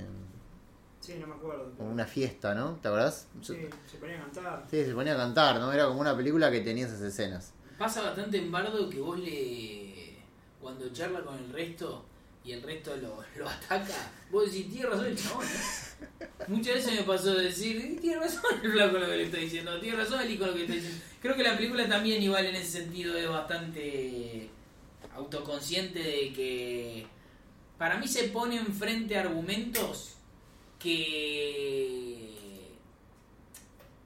Sí, 1.00 1.14
no 1.18 1.26
me 1.26 1.34
acuerdo. 1.34 1.72
Como 1.76 1.90
una 1.90 2.06
fiesta, 2.06 2.54
¿no? 2.54 2.76
¿Te 2.76 2.88
acordás? 2.88 3.26
Sí, 3.40 3.56
se 3.90 3.96
ponía 3.96 4.18
a 4.18 4.20
cantar. 4.20 4.66
Sí, 4.70 4.84
se 4.84 4.92
ponía 4.94 5.14
a 5.14 5.16
cantar, 5.16 5.58
¿no? 5.58 5.72
Era 5.72 5.86
como 5.86 6.00
una 6.00 6.16
película 6.16 6.50
que 6.50 6.60
tenía 6.60 6.86
esas 6.86 7.00
escenas. 7.00 7.54
Pasa 7.78 8.02
bastante 8.02 8.36
en 8.38 8.52
Bardo 8.52 8.88
que 8.90 9.00
vos 9.00 9.18
le. 9.18 10.18
Cuando 10.60 10.90
charla 10.92 11.22
con 11.22 11.38
el 11.38 11.50
resto 11.50 12.04
y 12.44 12.52
el 12.52 12.62
resto 12.62 12.94
lo, 12.96 13.24
lo 13.38 13.48
ataca, 13.48 14.12
vos 14.30 14.44
decís, 14.44 14.70
tiene 14.70 14.90
razón 14.90 15.06
el 15.06 15.16
chabón. 15.16 15.46
¿eh?". 15.46 16.28
Muchas 16.48 16.74
veces 16.74 16.94
me 16.94 17.02
pasó 17.04 17.34
de 17.34 17.44
decir, 17.44 17.98
tiene 18.00 18.20
razón 18.20 18.42
el 18.62 18.72
flaco 18.72 18.98
lo 18.98 19.06
que 19.06 19.16
le 19.16 19.22
está 19.24 19.38
diciendo, 19.38 19.80
tiene 19.80 19.96
razón 19.96 20.20
el 20.20 20.30
hijo 20.30 20.46
lo 20.46 20.54
que 20.54 20.62
está 20.62 20.74
diciendo. 20.74 21.00
Creo 21.22 21.36
que 21.36 21.42
la 21.42 21.56
película 21.56 21.88
también, 21.88 22.22
igual 22.22 22.44
en 22.44 22.56
ese 22.56 22.82
sentido, 22.82 23.16
es 23.16 23.28
bastante 23.28 24.50
autoconsciente 25.14 25.98
de 25.98 26.32
que. 26.34 27.06
Para 27.78 27.96
mí 27.96 28.06
se 28.06 28.24
pone 28.24 28.56
enfrente 28.56 29.16
argumentos 29.16 30.16
que 30.80 32.26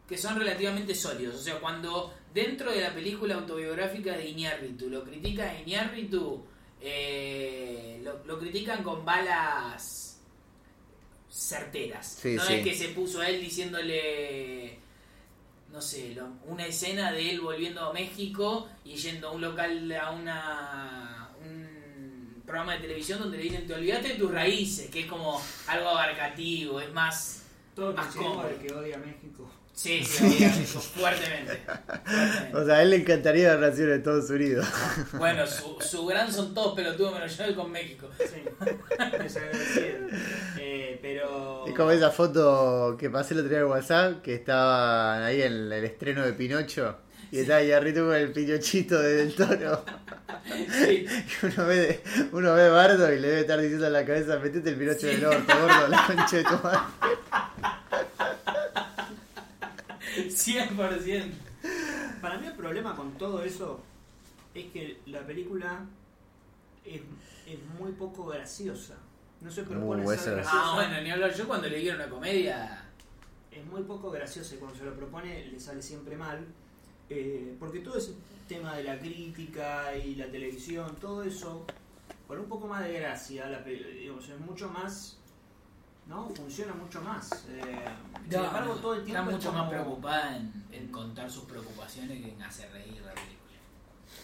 que 0.09 0.19
son 0.19 0.39
relativamente 0.39 0.95
sólidos. 0.95 1.37
O 1.37 1.43
sea, 1.43 1.59
cuando 1.59 2.13
dentro 2.35 2.71
de 2.71 2.81
la 2.83 2.93
película 2.95 3.37
autobiográfica 3.37 4.17
de 4.17 4.29
Iñárritu 4.29 4.91
lo 4.91 5.03
critica 5.03 5.45
a 5.51 5.61
Iñárritu, 5.61 6.45
eh, 6.81 8.01
lo, 8.05 8.23
lo 8.27 8.39
critican 8.39 8.83
con 8.83 9.05
balas 9.05 10.21
certeras. 11.31 12.19
Sí, 12.21 12.35
no 12.35 12.45
sí. 12.45 12.55
es 12.55 12.65
que 12.65 12.75
se 12.75 12.89
puso 12.89 13.21
a 13.23 13.29
él 13.29 13.41
diciéndole, 13.41 14.79
no 15.73 15.81
sé, 15.81 16.15
lo- 16.15 16.29
una 16.47 16.67
escena 16.67 17.11
de 17.11 17.31
él 17.31 17.41
volviendo 17.41 17.81
a 17.81 17.93
México 17.93 18.69
y 18.85 18.97
yendo 18.97 19.29
a 19.29 19.33
un 19.33 19.41
local, 19.41 19.91
a 19.93 20.11
una 20.11 21.11
un 21.11 21.14
programa 22.55 22.75
de 22.75 22.83
televisión 22.83 23.19
donde 23.19 23.37
le 23.37 23.43
dicen, 23.43 23.67
te 23.67 23.75
olvidaste 23.75 24.11
de 24.11 24.15
tus 24.15 24.31
raíces, 24.31 24.89
que 24.89 25.01
es 25.01 25.07
como 25.07 25.43
algo 25.67 25.89
abarcativo, 25.89 26.81
es 26.81 26.93
más... 26.93 27.43
Todo 27.75 27.91
el 27.91 27.97
Más 27.97 28.15
del 28.15 28.59
que 28.65 28.73
odia 28.73 28.95
a 28.95 28.99
México. 29.01 29.51
Sí, 29.73 30.05
sí, 30.05 30.25
odia 30.25 30.51
fuertemente. 30.51 31.59
fuertemente. 31.59 32.57
O 32.57 32.65
sea, 32.65 32.77
a 32.77 32.83
él 32.83 32.91
le 32.91 32.97
encantaría 32.99 33.49
la 33.49 33.57
relación 33.57 33.89
de 33.89 33.97
Estados 33.97 34.31
Unidos. 34.31 34.65
Bueno, 35.15 35.45
su, 35.49 35.77
su 35.81 36.07
gran 36.07 36.33
son 36.33 36.55
todos 36.55 36.77
pelotudos 36.77 37.15
menos 37.15 37.37
yo 37.37 37.51
y 37.51 37.55
con 37.55 37.73
México. 37.73 38.09
Sí. 38.21 38.45
Eh, 40.61 41.01
pero. 41.03 41.67
Es 41.67 41.75
como 41.75 41.91
esa 41.91 42.13
foto 42.13 42.97
que 42.97 43.11
pasé 43.11 43.35
el 43.35 43.41
otro 43.41 43.51
día 43.51 43.59
en 43.59 43.65
WhatsApp, 43.65 44.23
que 44.23 44.35
estaba 44.35 45.27
ahí 45.27 45.43
en 45.43 45.73
el 45.73 45.85
estreno 45.85 46.25
de 46.25 46.35
Pinocho. 46.35 47.04
Y 47.37 47.51
ahí 47.51 47.73
arriba 47.73 48.07
con 48.07 48.15
el 48.15 48.33
pinochito 48.33 49.01
de 49.01 49.15
del 49.17 49.35
toro. 49.35 49.85
Sí. 50.71 51.07
Y 51.07 51.25
uno 51.47 51.67
ve, 51.67 51.77
de- 51.77 52.03
uno 52.33 52.55
ve 52.55 52.63
a 52.67 52.71
Bardo 52.71 53.13
y 53.13 53.19
le 53.19 53.29
debe 53.29 53.41
estar 53.41 53.61
diciendo 53.61 53.87
en 53.87 53.93
la 53.93 54.05
cabeza, 54.05 54.39
metete 54.39 54.71
el 54.71 54.77
pinocho 54.77 55.07
del 55.09 55.25
orto, 55.25 55.53
gordo, 55.61 55.89
la 55.89 56.07
concha 56.07 56.37
de 56.37 56.45
tu 56.45 56.59
madre. 56.63 56.79
100%. 60.17 61.33
Para 62.21 62.39
mí 62.39 62.47
el 62.47 62.53
problema 62.55 62.95
con 62.95 63.13
todo 63.19 63.43
eso 63.43 63.81
es 64.55 64.67
que 64.67 64.99
la 65.07 65.21
película 65.27 65.81
es, 66.85 67.01
es 67.47 67.59
muy 67.79 67.93
poco 67.93 68.27
graciosa. 68.27 68.95
No 69.41 69.51
se 69.51 69.63
propone 69.65 70.05
Uh, 70.05 70.11
ser 70.17 70.35
graciosa. 70.35 70.51
Ah, 70.53 70.73
bueno, 70.75 71.01
ni 71.03 71.11
hablar 71.11 71.35
yo 71.35 71.47
cuando 71.47 71.69
le 71.69 71.79
digo 71.79 71.95
una 71.95 72.09
comedia. 72.09 72.83
Es 73.51 73.65
muy 73.67 73.83
poco 73.83 74.11
graciosa 74.11 74.55
y 74.55 74.59
cuando 74.59 74.79
se 74.79 74.85
lo 74.85 74.95
propone 74.95 75.47
le 75.49 75.61
sale 75.61 75.83
siempre 75.83 76.17
mal. 76.17 76.45
Eh, 77.11 77.55
porque 77.59 77.81
todo 77.81 77.99
ese 77.99 78.13
tema 78.49 78.77
de 78.77 78.85
la 78.85 78.99
crítica 78.99 79.97
y 79.97 80.15
la 80.17 80.27
televisión, 80.27 80.97
todo 81.01 81.23
eso, 81.23 81.65
con 82.27 82.39
un 82.39 82.47
poco 82.47 82.67
más 82.67 82.85
de 82.85 82.93
gracia, 82.95 83.49
la, 83.49 83.61
digamos, 83.63 84.29
es 84.29 84.39
mucho 84.41 84.69
más. 84.71 85.19
¿No? 86.07 86.29
Funciona 86.29 86.75
mucho 86.75 87.01
más. 87.01 87.31
Eh, 87.49 87.63
sin 88.29 88.39
embargo, 88.45 88.75
todo 88.75 88.93
el 88.93 89.01
Está 89.01 89.13
tiempo 89.13 89.31
es 89.31 89.37
mucho 89.37 89.49
como- 89.49 89.63
más 89.63 89.71
preocupada 89.71 90.37
en, 90.37 90.53
en 90.71 90.89
contar 90.89 91.31
sus 91.31 91.45
preocupaciones 91.45 92.23
que 92.23 92.31
en 92.31 92.43
hacer 92.43 92.71
reír 92.73 93.01
la 93.01 93.15
película. 93.15 93.59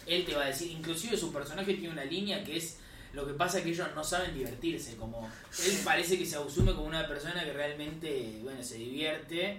Él 0.05 0.23
te 0.23 0.35
va 0.35 0.43
a 0.43 0.47
decir, 0.47 0.71
inclusive 0.71 1.17
su 1.17 1.33
personaje 1.33 1.73
tiene 1.73 1.89
una 1.89 2.05
línea 2.05 2.43
que 2.43 2.57
es 2.57 2.77
lo 3.13 3.25
que 3.25 3.33
pasa 3.33 3.57
es 3.57 3.63
que 3.63 3.71
ellos 3.71 3.87
no 3.95 4.03
saben 4.03 4.33
divertirse, 4.35 4.95
como 4.95 5.27
él 5.65 5.79
parece 5.83 6.17
que 6.19 6.25
se 6.25 6.37
asume 6.37 6.71
como 6.73 6.85
una 6.85 7.07
persona 7.07 7.43
que 7.43 7.51
realmente, 7.51 8.39
bueno, 8.43 8.61
se 8.63 8.75
divierte. 8.75 9.57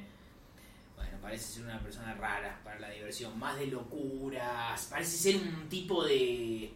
Bueno, 1.13 1.27
parece 1.27 1.55
ser 1.55 1.65
una 1.65 1.79
persona 1.79 2.15
rara 2.15 2.59
para 2.65 2.81
la 2.81 2.89
diversión, 2.89 3.39
más 3.39 3.59
de 3.59 3.67
locuras, 3.67 4.87
parece 4.87 5.17
ser 5.19 5.37
un 5.37 5.69
tipo 5.69 6.03
de... 6.05 6.73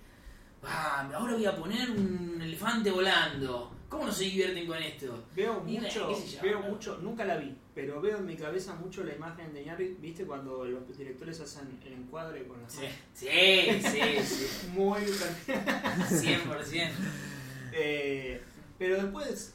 Ah, 0.63 1.09
ahora 1.15 1.33
voy 1.35 1.47
a 1.47 1.57
poner 1.57 1.91
un 1.91 2.39
elefante 2.43 2.91
volando. 2.91 3.73
¿Cómo 3.89 4.05
no 4.05 4.13
se 4.13 4.25
divierten 4.25 4.67
con 4.67 4.77
esto? 4.77 5.25
Veo 5.35 5.61
mucho, 5.61 6.11
veo 6.43 6.61
¿no? 6.61 6.69
mucho, 6.69 6.99
nunca 6.99 7.25
la 7.25 7.39
vi, 7.39 7.57
pero 7.75 7.99
veo 8.03 8.19
en 8.19 8.27
mi 8.27 8.37
cabeza 8.37 8.75
mucho 8.75 9.05
la 9.05 9.15
imagen 9.15 9.55
de 9.55 9.65
Ñarri, 9.65 9.97
¿viste? 10.01 10.27
Cuando 10.27 10.67
los 10.67 10.99
directores 10.99 11.41
hacen 11.41 11.81
el 11.87 11.95
encuadre 11.95 12.47
con 12.47 12.61
las 12.61 12.75
Sí, 12.75 12.89
sí, 13.15 13.29
sí, 13.81 14.23
sí. 14.23 14.69
Muy 14.75 15.01
100%. 15.01 16.91
eh, 17.73 18.43
Pero 18.79 19.03
después, 19.03 19.55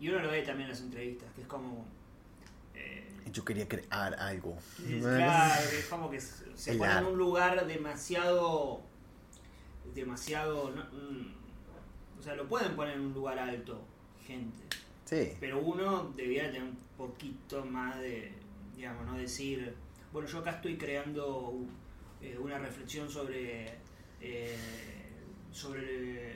y 0.00 0.08
uno 0.08 0.18
lo 0.18 0.30
ve 0.32 0.42
también 0.42 0.68
en 0.68 0.70
las 0.70 0.80
entrevistas, 0.80 1.28
que 1.36 1.42
es 1.42 1.46
como... 1.46 1.86
Yo 3.32 3.44
quería 3.44 3.68
crear 3.68 4.14
algo. 4.14 4.56
claro, 5.00 5.62
es 5.70 5.86
como 5.86 6.10
que 6.10 6.20
se 6.20 6.74
pone 6.74 6.92
en 6.98 7.04
un 7.06 7.18
lugar 7.18 7.66
demasiado... 7.66 8.80
Demasiado... 9.94 10.70
no- 10.70 10.84
mm, 10.84 11.34
o 12.18 12.22
sea, 12.22 12.34
lo 12.34 12.48
pueden 12.48 12.74
poner 12.74 12.94
en 12.94 13.00
un 13.02 13.14
lugar 13.14 13.38
alto, 13.38 13.80
gente. 14.26 14.64
Sí. 15.04 15.32
Pero 15.40 15.60
uno 15.60 16.12
debiera 16.16 16.48
tener 16.50 16.64
un 16.64 16.76
poquito 16.96 17.64
más 17.64 17.98
de, 18.00 18.32
digamos, 18.76 19.06
no 19.06 19.16
decir, 19.16 19.74
bueno, 20.12 20.28
yo 20.28 20.38
acá 20.40 20.50
estoy 20.50 20.76
creando 20.76 21.54
eh, 22.20 22.36
una 22.38 22.58
reflexión 22.58 23.08
sobre, 23.08 23.72
eh, 24.20 24.56
sobre, 25.52 26.34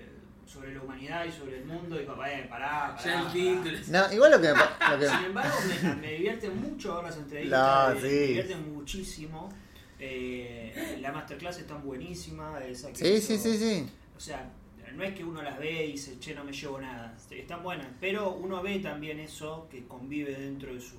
sobre 0.53 0.75
la 0.75 0.83
humanidad 0.83 1.25
y 1.25 1.33
sobre 1.33 1.59
el 1.59 1.65
mundo 1.65 2.01
y 2.01 2.05
papá, 2.05 2.31
eh, 2.31 2.47
pará, 2.49 2.95
pará, 2.97 3.03
Ya 3.05 3.13
el 3.19 3.23
pará. 3.23 3.33
título. 3.33 3.79
No, 3.89 4.13
igual 4.13 4.31
lo 4.33 4.41
que 4.41 4.49
me, 4.49 4.55
pa- 4.55 4.91
lo 4.93 4.99
que- 4.99 5.09
Sin 5.09 5.25
embargo, 5.27 5.57
me, 5.83 5.95
me 5.97 6.13
divierte 6.13 6.51
mucho 6.51 6.95
ver 6.97 7.05
las 7.05 7.17
entrevistas, 7.17 7.89
No, 7.89 7.95
me, 7.95 8.01
sí. 8.01 8.07
me 8.15 8.21
divierten 8.27 8.75
muchísimo. 8.75 9.49
Eh, 9.99 10.99
la 11.01 11.13
masterclass 11.13 11.59
está 11.59 11.77
buenísima. 11.77 12.59
Esa 12.65 12.89
que 12.93 12.97
Sí, 12.97 13.09
hizo- 13.35 13.43
sí, 13.43 13.53
sí, 13.53 13.59
sí. 13.59 13.91
o 14.17 14.21
sea, 14.21 14.51
no 14.95 15.03
es 15.05 15.15
que 15.15 15.25
uno 15.25 15.41
las 15.43 15.59
ve 15.59 15.87
y 15.87 15.93
dice, 15.93 16.19
che, 16.19 16.35
no 16.35 16.45
me 16.45 16.53
llevo 16.53 16.79
nada. 16.81 17.17
Están 17.31 17.63
buenas, 17.63 17.87
pero 18.01 18.33
uno 18.33 18.63
ve 18.63 18.79
también 18.81 19.21
eso 19.21 19.67
que 19.71 19.87
convive 19.87 20.35
dentro 20.39 20.75
de 20.75 20.81
su, 20.81 20.97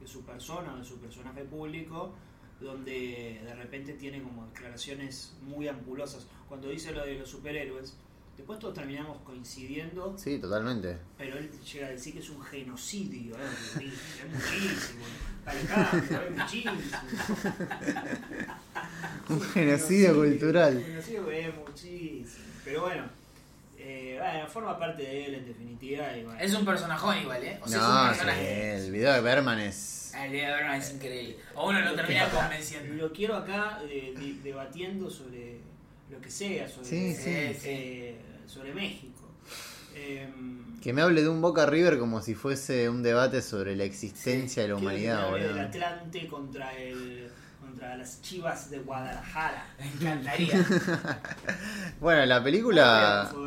de 0.00 0.06
su 0.06 0.24
persona, 0.24 0.74
de 0.76 0.84
su 0.84 0.98
personaje 0.98 1.42
público, 1.44 2.14
donde 2.60 3.40
de 3.44 3.54
repente 3.54 3.92
tiene 3.94 4.22
como 4.22 4.46
declaraciones 4.46 5.36
muy 5.42 5.68
ampulosas. 5.68 6.26
Cuando 6.48 6.68
dice 6.70 6.92
lo 6.92 7.04
de 7.04 7.18
los 7.18 7.28
superhéroes, 7.28 7.96
después 8.38 8.58
todos 8.58 8.72
terminamos 8.74 9.18
coincidiendo, 9.22 10.16
Sí, 10.16 10.38
totalmente. 10.38 10.96
pero 11.18 11.36
él 11.36 11.50
llega 11.70 11.88
a 11.88 11.90
decir 11.90 12.14
que 12.14 12.20
es 12.20 12.30
un 12.30 12.40
genocidio. 12.42 13.34
¿eh? 13.36 13.38
Es 13.76 14.32
muchísimo. 14.32 15.04
Alejandro, 15.44 16.22
es 16.22 16.36
muchísimo. 16.36 16.72
Un 19.28 19.40
genocidio 19.40 20.14
cultural. 20.14 20.76
Un 20.76 20.84
genocidio 20.84 21.30
es 21.30 21.54
muchísimo. 21.54 22.44
Pero 22.64 22.82
bueno, 22.82 23.04
eh, 23.78 24.16
bueno, 24.18 24.48
forma 24.48 24.78
parte 24.78 25.02
de 25.02 25.26
él 25.26 25.34
en 25.34 25.46
definitiva. 25.46 26.16
Y 26.16 26.24
bueno. 26.24 26.40
Es 26.40 26.54
un 26.54 26.64
personajón 26.64 27.18
igual, 27.18 27.42
¿eh? 27.44 27.58
O 27.62 27.68
sea, 27.68 27.78
No, 27.78 27.84
es 27.84 27.90
un 27.90 28.02
sí, 28.02 28.08
personaje. 28.20 28.76
el 28.76 28.92
video 28.92 29.12
de 29.14 29.20
Berman 29.20 29.58
es. 29.60 30.12
Ah, 30.14 30.26
El 30.26 30.32
de 30.32 30.40
Berman 30.42 30.74
es 30.80 30.92
increíble. 30.92 31.36
O 31.54 31.68
uno 31.68 31.80
lo 31.80 31.94
termina 31.94 32.28
convenciendo. 32.30 32.94
Lo 32.94 33.12
quiero 33.12 33.36
acá 33.36 33.80
eh, 33.84 34.14
de- 34.16 34.34
debatiendo 34.42 35.10
sobre 35.10 35.60
lo 36.10 36.20
que 36.20 36.30
sea, 36.30 36.68
sobre, 36.68 36.84
Sí, 36.88 37.14
sí. 37.14 37.30
eh, 37.30 38.20
sobre 38.46 38.72
México. 38.74 39.28
Em, 39.94 40.78
Que 40.80 40.92
me 40.92 41.02
hable 41.02 41.22
de 41.22 41.28
un 41.28 41.40
Boca 41.42 41.66
River 41.66 41.98
como 41.98 42.22
si 42.22 42.34
fuese 42.34 42.88
un 42.88 43.02
debate 43.02 43.42
sobre 43.42 43.74
la 43.76 43.84
existencia 43.84 44.62
de 44.62 44.68
la 44.68 44.76
que 44.76 44.80
humanidad, 44.82 45.32
del 45.32 45.48
boludo. 45.48 45.60
Atlante 45.62 46.28
contra 46.28 46.72
el 46.76 47.28
contra 47.60 47.96
las 47.96 48.22
Chivas 48.22 48.70
de 48.70 48.78
Guadalajara. 48.78 49.66
Me 49.78 49.86
encantaría. 49.86 50.64
Bueno, 52.00 52.24
la 52.26 52.42
película. 52.42 53.28
No. 53.32 53.40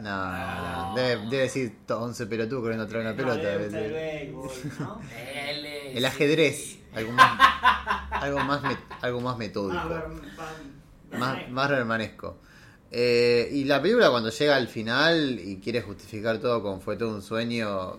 No, 0.00 0.88
No. 0.90 0.94
debe, 0.94 1.22
debe 1.26 1.42
decir 1.42 1.78
to- 1.86 2.00
11 2.00 2.26
pelotudos 2.26 2.62
corriendo 2.62 2.84
atrás 2.84 3.02
de 3.02 3.08
una 3.08 3.16
pelota. 3.16 3.42
debe 3.42 4.32
el 5.96 6.04
ajedrez, 6.04 6.78
algo 6.94 7.12
más, 7.12 7.40
algo 8.12 8.38
más, 8.44 8.62
met- 8.62 8.78
algo 9.02 9.20
más 9.20 9.36
metódico. 9.38 9.78
Ah, 9.82 9.88
ver, 9.88 10.04
van- 10.36 10.77
más, 11.12 11.48
más 11.50 11.70
hermanesco. 11.70 12.36
Eh, 12.90 13.50
y 13.52 13.64
la 13.64 13.82
película 13.82 14.10
cuando 14.10 14.30
llega 14.30 14.56
al 14.56 14.68
final 14.68 15.38
y 15.38 15.58
quiere 15.58 15.82
justificar 15.82 16.38
todo 16.38 16.62
como 16.62 16.80
fue 16.80 16.96
todo 16.96 17.14
un 17.14 17.22
sueño, 17.22 17.98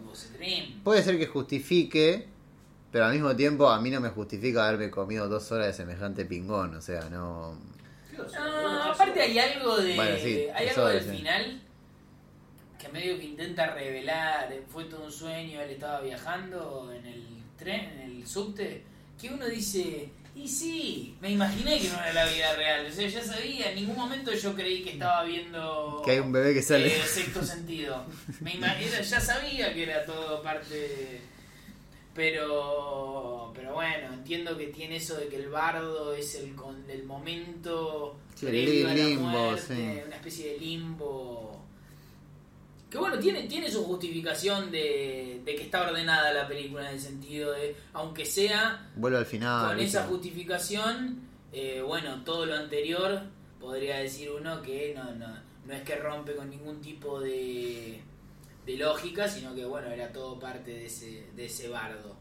puede 0.83 1.03
ser 1.03 1.19
que 1.19 1.27
justifique, 1.27 2.27
pero 2.91 3.05
al 3.05 3.13
mismo 3.13 3.35
tiempo 3.35 3.69
a 3.69 3.79
mí 3.79 3.91
no 3.91 4.01
me 4.01 4.09
justifica 4.09 4.67
haberme 4.67 4.89
comido 4.89 5.29
dos 5.29 5.51
horas 5.51 5.67
de 5.67 5.73
semejante 5.73 6.25
pingón, 6.25 6.75
o 6.75 6.81
sea, 6.81 7.09
no... 7.09 7.55
No, 8.17 8.83
aparte 8.83 9.21
hay 9.21 9.39
algo 9.39 9.77
de. 9.77 9.95
Bueno, 9.95 10.17
sí, 10.21 10.47
hay 10.53 10.67
algo 10.67 10.87
del 10.87 11.03
sí. 11.03 11.09
final 11.09 11.61
que 12.77 12.89
medio 12.89 13.17
que 13.17 13.25
intenta 13.25 13.73
revelar. 13.73 14.51
eh, 14.51 14.63
Fue 14.67 14.85
todo 14.85 15.05
un 15.05 15.11
sueño, 15.11 15.61
él 15.61 15.71
estaba 15.71 16.01
viajando 16.01 16.91
en 16.93 17.05
el 17.05 17.23
tren, 17.57 17.99
en 17.99 18.11
el 18.17 18.27
subte. 18.27 18.83
Que 19.19 19.29
uno 19.29 19.45
dice. 19.47 20.09
Y 20.41 20.47
sí, 20.47 21.15
me 21.19 21.31
imaginé 21.31 21.79
que 21.81 21.89
no 21.89 21.95
era 22.01 22.13
la 22.13 22.25
vida 22.31 22.55
real. 22.55 22.85
O 22.85 22.91
sea, 22.91 23.07
ya 23.09 23.21
sabía, 23.21 23.69
en 23.71 23.75
ningún 23.75 23.97
momento 23.97 24.31
yo 24.33 24.55
creí 24.55 24.83
que 24.83 24.91
estaba 24.91 25.23
viendo. 25.25 26.01
Que 26.05 26.11
hay 26.11 26.19
un 26.19 26.31
bebé 26.31 26.53
que 26.53 26.61
sale. 26.61 26.87
eh, 26.95 27.01
sexto 27.05 27.43
sentido. 27.43 28.05
Me 28.39 28.53
ima- 28.55 28.73
era- 28.79 29.01
ya 29.01 29.19
sabía 29.19 29.73
que 29.73 29.83
era 29.83 30.05
todo 30.05 30.41
parte. 30.41 31.19
Pero. 32.15 33.51
Pero 33.55 33.73
bueno, 33.73 34.13
entiendo 34.13 34.57
que 34.57 34.67
tiene 34.67 34.95
eso 34.97 35.15
de 35.15 35.27
que 35.27 35.35
el 35.37 35.49
bardo 35.49 36.13
es 36.13 36.35
el, 36.35 36.55
con, 36.55 36.83
el 36.89 37.03
momento. 37.03 38.17
Sí, 38.35 38.47
el 38.47 38.65
limbo, 38.95 39.23
muerte, 39.29 39.75
sí. 39.75 40.01
Una 40.07 40.15
especie 40.15 40.53
de 40.53 40.59
limbo. 40.59 41.48
Que 42.89 42.97
bueno, 42.97 43.19
tiene, 43.19 43.43
tiene 43.43 43.69
su 43.69 43.83
justificación 43.85 44.71
de, 44.71 45.41
de 45.45 45.55
que 45.55 45.63
está 45.63 45.87
ordenada 45.87 46.33
la 46.33 46.47
película 46.47 46.87
en 46.89 46.95
el 46.95 46.99
sentido 47.01 47.51
de, 47.51 47.75
aunque 47.93 48.25
sea 48.25 48.89
Vuelvo 48.95 49.19
al 49.19 49.25
final. 49.27 49.67
con 49.69 49.79
esa 49.79 50.05
justificación, 50.05 51.19
eh, 51.53 51.83
bueno, 51.85 52.23
todo 52.23 52.45
lo 52.47 52.55
anterior 52.55 53.21
podría 53.59 53.97
decir 53.97 54.31
uno 54.31 54.61
que 54.63 54.93
no, 54.95 55.03
no, 55.15 55.27
no 55.65 55.73
es 55.73 55.83
que 55.83 55.97
rompe 55.97 56.35
con 56.35 56.49
ningún 56.49 56.81
tipo 56.81 57.19
de, 57.19 58.01
de 58.65 58.77
lógica, 58.77 59.27
sino 59.27 59.53
que 59.53 59.65
bueno, 59.65 59.87
era 59.89 60.11
todo 60.11 60.39
parte 60.39 60.71
de 60.71 60.85
ese, 60.87 61.27
de 61.35 61.45
ese 61.45 61.69
bardo. 61.69 62.15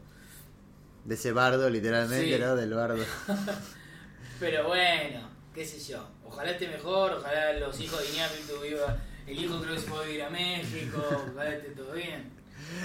De 1.05 1.15
ese 1.15 1.31
bardo, 1.31 1.67
literalmente, 1.69 2.35
Sí. 2.35 2.39
¿no? 2.39 2.55
Del 2.55 2.73
bardo. 2.75 3.03
Pero 4.39 4.67
bueno, 4.67 5.27
qué 5.53 5.65
sé 5.65 5.79
yo, 5.79 6.07
ojalá 6.25 6.51
esté 6.51 6.67
mejor, 6.67 7.13
ojalá 7.13 7.53
los 7.53 7.79
hijos 7.79 8.01
de 8.01 8.09
Iñárritu 8.13 8.59
viva, 8.61 8.97
el 9.29 9.43
hijo 9.43 9.61
creo 9.61 9.75
que 9.75 9.79
se 9.81 9.87
fue 9.87 10.03
a 10.03 10.07
vivir 10.07 10.23
a 10.23 10.29
México, 10.29 10.97
esté 11.41 11.69
todo 11.71 11.93
bien. 11.93 12.29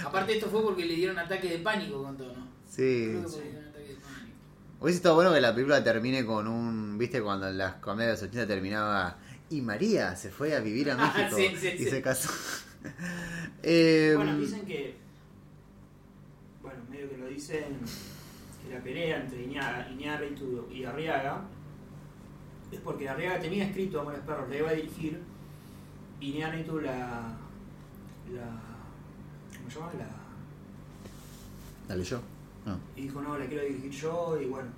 Aparte 0.05 0.35
esto 0.35 0.49
fue 0.49 0.63
porque 0.63 0.85
le 0.85 0.95
dieron 0.95 1.19
ataque 1.19 1.49
de 1.49 1.59
pánico 1.59 2.03
con 2.03 2.17
todo, 2.17 2.29
¿no? 2.35 2.47
Sí. 2.69 3.09
Creo 3.11 3.23
que 3.23 3.29
porque 3.29 3.45
le 3.45 3.51
dieron 3.51 3.69
ataque 3.69 3.89
de 3.89 3.95
pánico. 3.95 4.37
Hubiese 4.81 4.97
estado 4.97 5.15
bueno 5.15 5.33
que 5.33 5.41
la 5.41 5.55
película 5.55 5.83
termine 5.85 6.25
con 6.25 6.47
un. 6.49 6.99
¿Viste 6.99 7.23
cuando 7.23 7.49
en 7.49 7.59
las 7.59 7.75
comedias 7.77 8.21
de 8.21 8.27
los 8.27 8.35
80 8.35 8.47
terminaba. 8.47 9.17
Y 9.51 9.61
María 9.61 10.17
se 10.17 10.31
fue 10.31 10.55
a 10.57 10.61
vivir 10.61 10.91
a 10.91 10.95
Ah, 10.99 11.13
México 11.17 11.37
sí, 11.37 11.57
sí, 11.57 11.83
y 11.83 11.85
se 11.87 12.03
casó. 12.03 12.31
Eh, 13.63 14.13
Bueno, 14.15 14.37
dicen 14.39 14.67
que. 14.67 14.95
Bueno, 16.61 16.81
medio 16.91 17.09
que 17.09 17.17
lo 17.17 17.27
dicen. 17.29 17.79
Que 18.63 18.75
la 18.75 18.83
pelea 18.83 19.21
entre 19.23 19.43
Iñárritu 19.43 20.69
y 20.71 20.85
Arriaga. 20.85 21.45
Es 22.71 22.81
porque 22.81 23.09
Arriaga 23.09 23.41
tenía 23.41 23.65
escrito 23.65 24.01
Amores 24.01 24.21
Perros, 24.21 24.51
le 24.51 24.59
iba 24.59 24.69
a 24.69 24.75
dirigir. 24.75 25.19
Iñárritu 26.31 26.81
la. 26.81 27.37
la 28.33 28.47
¿Cómo 29.59 29.71
se 29.71 29.79
llama? 29.79 29.93
La. 29.99 30.09
¿La 31.89 31.97
leyó? 31.97 32.21
No. 32.65 32.79
Y 32.97 33.03
dijo, 33.03 33.21
no, 33.21 33.37
la 33.39 33.45
quiero 33.47 33.63
dirigir 33.65 33.91
yo, 33.91 34.39
y 34.41 34.47
bueno. 34.47 34.69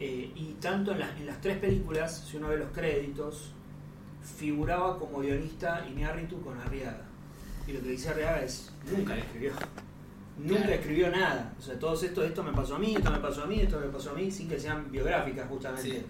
Eh, 0.00 0.32
y 0.34 0.56
tanto 0.60 0.92
en 0.92 1.00
las, 1.00 1.16
en 1.18 1.26
las 1.26 1.40
tres 1.40 1.58
películas, 1.58 2.26
si 2.28 2.38
uno 2.38 2.48
ve 2.48 2.56
los 2.56 2.70
créditos, 2.70 3.52
figuraba 4.36 4.98
como 4.98 5.18
guionista 5.20 5.86
Iñárritu 5.88 6.40
con 6.42 6.58
Arriaga. 6.58 7.02
Y 7.66 7.72
lo 7.72 7.80
que 7.82 7.90
dice 7.90 8.08
Arriaga 8.08 8.42
es, 8.42 8.72
nunca 8.90 9.14
le 9.14 9.20
escribió. 9.20 9.52
Nunca 10.38 10.56
Claro. 10.62 10.72
escribió 10.72 11.10
nada. 11.10 11.52
O 11.58 11.62
sea, 11.62 11.78
todos 11.78 12.02
esto, 12.02 12.24
esto 12.24 12.42
me 12.42 12.52
pasó 12.52 12.76
a 12.76 12.78
mí, 12.78 12.94
esto 12.96 13.10
me 13.10 13.18
pasó 13.18 13.42
a 13.44 13.46
mí, 13.46 13.60
esto 13.60 13.78
me 13.78 13.86
pasó 13.88 14.10
a 14.10 14.14
mí, 14.14 14.30
sin 14.30 14.48
que 14.48 14.58
sean 14.58 14.90
biográficas 14.90 15.46
justamente. 15.48 15.90
Sí. 15.90 16.04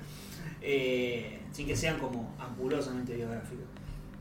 Eh, 0.60 1.42
sin 1.50 1.66
que 1.66 1.76
sean 1.76 1.98
como 1.98 2.34
ampulosamente 2.38 3.16
biográficas. 3.16 3.66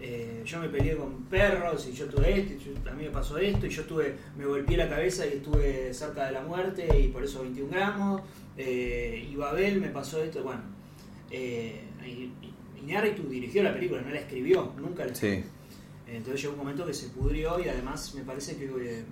Eh, 0.03 0.41
yo 0.45 0.59
me 0.59 0.67
peleé 0.69 0.95
con 0.97 1.23
perros 1.25 1.87
y 1.87 1.93
yo 1.93 2.07
tuve 2.07 2.39
esto, 2.39 2.53
y 2.53 2.57
yo- 2.73 2.89
a 2.89 2.93
mí 2.95 3.03
me 3.03 3.11
pasó 3.11 3.37
esto, 3.37 3.67
y 3.67 3.69
yo 3.69 3.83
tuve, 3.85 4.15
me 4.35 4.45
golpeé 4.45 4.75
la 4.77 4.89
cabeza 4.89 5.25
y 5.27 5.33
estuve 5.37 5.93
cerca 5.93 6.25
de 6.25 6.31
la 6.31 6.41
muerte 6.41 6.87
y 6.99 7.09
por 7.09 7.23
eso 7.23 7.43
21 7.43 7.69
gramos, 7.71 8.21
eh, 8.57 9.27
y 9.31 9.35
Babel 9.35 9.79
me 9.79 9.89
pasó 9.89 10.21
esto, 10.23 10.41
bueno. 10.43 10.61
Eh, 11.29 11.81
Iñárritu 12.83 13.23
dirigió 13.29 13.61
la 13.61 13.73
película, 13.73 14.01
no 14.01 14.09
la 14.09 14.19
escribió, 14.21 14.73
nunca 14.77 15.05
la 15.05 15.11
escribió. 15.11 15.43
Sí. 15.43 15.47
Entonces 16.07 16.41
llegó 16.41 16.53
un 16.53 16.59
momento 16.59 16.85
que 16.85 16.93
se 16.95 17.07
pudrió 17.09 17.59
y 17.63 17.69
además 17.69 18.13
me 18.15 18.23
parece 18.23 18.57
que 18.57 18.65
eh, 18.65 19.03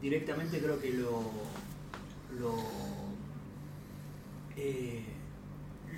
directamente 0.00 0.58
creo 0.60 0.80
que 0.80 0.92
lo 0.92 1.30
lo, 2.40 2.54
eh, 4.56 5.02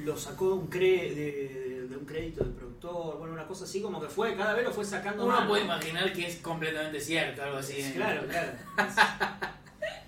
lo 0.04 0.16
sacó 0.16 0.48
de 0.48 0.54
un, 0.54 0.70
cre- 0.70 1.14
de, 1.14 1.69
de 1.90 1.96
un 1.96 2.04
crédito 2.04 2.44
de 2.44 2.50
productor, 2.52 3.18
bueno, 3.18 3.34
una 3.34 3.46
cosa 3.48 3.64
así 3.64 3.82
como 3.82 4.00
que 4.00 4.08
fue, 4.08 4.36
cada 4.36 4.54
vez 4.54 4.64
lo 4.64 4.72
fue 4.72 4.84
sacando 4.84 5.24
Uno 5.26 5.36
más. 5.40 5.48
puede 5.48 5.64
¿no? 5.64 5.74
imaginar 5.74 6.12
que 6.12 6.24
es 6.26 6.36
completamente 6.36 7.00
cierto, 7.00 7.42
algo 7.42 7.56
así. 7.58 7.80
¿eh? 7.80 7.92
Claro, 7.96 8.26
claro. 8.26 8.52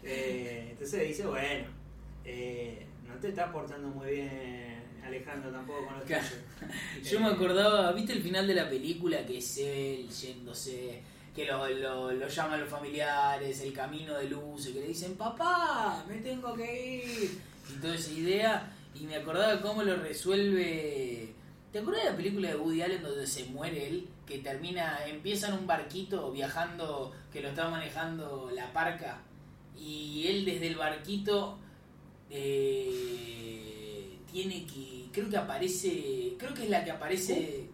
Eh, 0.05 0.69
entonces 0.73 1.07
dice, 1.09 1.25
bueno, 1.27 1.65
eh, 2.25 2.87
no 3.07 3.15
te 3.15 3.29
está 3.29 3.53
portando 3.53 3.87
muy 3.89 4.11
bien 4.11 4.83
Alejandro 5.05 5.51
tampoco 5.53 5.87
con 5.87 5.95
los 5.95 6.05
Claro. 6.05 6.27
Yo 7.05 7.21
me 7.21 7.29
acordaba, 7.29 7.93
¿viste 7.93 8.13
el 8.13 8.21
final 8.23 8.47
de 8.49 8.55
la 8.55 8.69
película? 8.69 9.25
Que 9.25 9.39
es 9.39 9.59
él 9.59 10.09
yéndose, 10.09 11.01
que 11.35 11.45
lo, 11.47 11.69
lo, 11.69 12.13
lo 12.13 12.29
llaman 12.29 12.61
los 12.61 12.69
familiares, 12.69 13.61
el 13.61 13.73
camino 13.73 14.15
de 14.19 14.29
luz, 14.29 14.67
y 14.69 14.73
que 14.73 14.81
le 14.81 14.89
dicen, 14.89 15.15
papá, 15.15 16.05
me 16.09 16.17
tengo 16.17 16.53
que 16.55 16.97
ir. 17.05 17.41
Y 17.71 17.81
toda 17.81 17.95
esa 17.95 18.11
idea, 18.11 18.73
y 18.97 19.05
me 19.05 19.15
acordaba 19.17 19.61
cómo 19.61 19.85
lo 19.85 19.97
resuelve. 19.97 21.33
¿Te 21.73 21.79
acuerdas 21.79 22.05
de 22.05 22.11
la 22.11 22.17
película 22.17 22.49
de 22.51 22.57
Woody 22.57 22.83
Allen 22.83 23.03
donde 23.03 23.27
se 23.27 23.45
muere 23.47 23.89
él? 23.89 24.09
Que 24.27 24.39
termina, 24.39 24.99
empieza 25.07 25.49
en 25.49 25.55
un 25.55 25.67
barquito 25.67 26.31
viajando, 26.31 27.13
que 27.33 27.41
lo 27.41 27.49
está 27.49 27.69
manejando 27.71 28.51
la 28.55 28.71
parca, 28.73 29.23
y 29.79 30.27
él 30.27 30.45
desde 30.45 30.67
el 30.69 30.75
barquito 30.77 31.59
eh, 32.31 34.19
tiene 34.31 34.67
que, 34.67 35.07
creo 35.13 35.29
que 35.31 35.37
aparece, 35.37 36.35
creo 36.39 36.53
que 36.55 36.65
es 36.65 36.71
la 36.71 36.85
que 36.85 36.91
aparece 36.91 37.69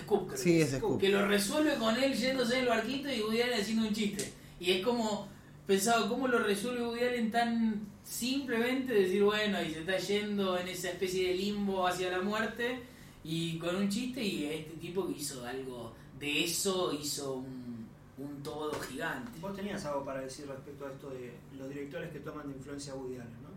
Scoop, 0.00 0.26
creo 0.28 0.38
Sí, 0.38 0.50
que 0.58 0.62
es 0.62 0.70
Scoop. 0.72 1.00
que 1.00 1.08
lo 1.08 1.26
resuelve 1.26 1.76
con 1.76 1.96
él 2.02 2.14
yéndose 2.14 2.56
en 2.56 2.62
el 2.62 2.68
barquito 2.68 3.10
y 3.12 3.20
Woody 3.22 3.42
Allen 3.42 3.60
haciendo 3.60 3.88
un 3.88 3.94
chiste. 3.94 4.32
Y 4.60 4.70
es 4.72 4.84
como, 4.84 5.28
pensaba, 5.72 6.06
¿cómo 6.06 6.28
lo 6.28 6.38
resuelve 6.38 6.84
Woody 6.84 7.00
Allen 7.00 7.30
tan 7.30 7.86
simplemente 8.04 8.92
decir, 8.92 9.24
bueno, 9.24 9.62
y 9.62 9.70
se 9.70 9.80
está 9.80 9.96
yendo 9.96 10.58
en 10.58 10.68
esa 10.68 10.90
especie 10.90 11.28
de 11.28 11.34
limbo 11.34 11.86
hacia 11.86 12.10
la 12.10 12.20
muerte 12.20 12.82
y 13.24 13.58
con 13.58 13.74
un 13.76 13.88
chiste 13.88 14.22
y 14.22 14.44
este 14.44 14.76
tipo 14.76 15.06
que 15.06 15.14
hizo 15.14 15.46
algo 15.46 15.94
de 16.18 16.44
eso, 16.44 16.92
hizo 16.92 17.36
un, 17.36 17.88
un 18.18 18.42
todo 18.42 18.70
gigante. 18.82 19.30
Vos 19.40 19.56
tenías 19.56 19.82
algo 19.86 20.04
para 20.04 20.20
decir 20.20 20.46
respecto 20.46 20.86
a 20.86 20.90
esto 20.90 21.08
de 21.08 21.32
los 21.56 21.70
directores 21.70 22.12
que 22.12 22.20
toman 22.20 22.48
de 22.48 22.54
influencia 22.58 22.92
a 22.92 22.96
Woody 22.96 23.14
Allen, 23.14 23.42
¿no? 23.42 23.48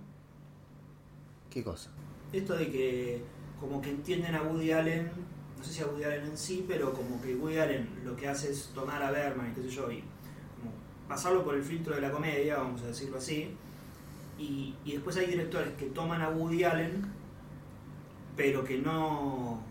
¿Qué 1.49 1.65
cosa? 1.65 1.89
Esto 2.31 2.55
de 2.55 2.71
que 2.71 3.21
como 3.59 3.81
que 3.81 3.89
entienden 3.89 4.35
a 4.35 4.41
Woody 4.41 4.71
Allen, 4.71 5.11
no 5.57 5.63
sé 5.65 5.73
si 5.73 5.81
a 5.81 5.87
Woody 5.87 6.05
Allen 6.05 6.27
en 6.27 6.37
sí, 6.37 6.63
pero 6.65 6.93
como 6.93 7.21
que 7.21 7.35
Woody 7.35 7.57
Allen 7.57 7.89
lo 8.05 8.15
que 8.15 8.29
hace 8.29 8.51
es 8.51 8.71
tomar 8.73 9.03
a 9.03 9.11
Berman 9.11 9.51
y 9.51 9.55
qué 9.55 9.63
sé 9.63 9.75
yo, 9.75 9.91
y 9.91 10.01
pasarlo 11.07 11.43
por 11.43 11.55
el 11.55 11.63
filtro 11.63 11.95
de 11.95 12.01
la 12.01 12.11
comedia, 12.11 12.57
vamos 12.57 12.81
a 12.81 12.87
decirlo 12.87 13.17
así, 13.17 13.49
y, 14.37 14.75
y 14.85 14.93
después 14.93 15.15
hay 15.17 15.27
directores 15.27 15.73
que 15.77 15.85
toman 15.87 16.21
a 16.21 16.29
Woody 16.29 16.63
Allen, 16.63 17.05
pero 18.35 18.63
que 18.63 18.77
no, 18.77 19.61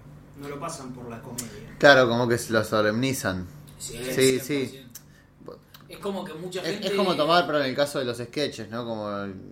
no 0.41 0.49
lo 0.49 0.59
pasan 0.59 0.93
por 0.93 1.09
la 1.11 1.21
comedia. 1.21 1.77
Claro, 1.79 2.09
como 2.09 2.27
que 2.29 2.39
lo 2.51 2.65
solemnizan. 2.65 3.47
Sí, 3.79 3.99
Sí, 4.11 4.39
100%. 4.39 4.41
sí. 4.41 4.81
Es 5.89 5.99
como 5.99 6.25
que 6.25 6.33
mucha 6.35 6.63
gente... 6.63 6.87
es 6.89 6.95
como 6.95 7.15
tomar, 7.15 7.47
pero 7.47 7.61
en 7.61 7.67
el 7.67 7.77
caso 7.77 7.99
de 7.99 8.07
los 8.07 8.17
sketches, 8.19 8.71
¿no? 8.71 8.85
Como 8.87 9.09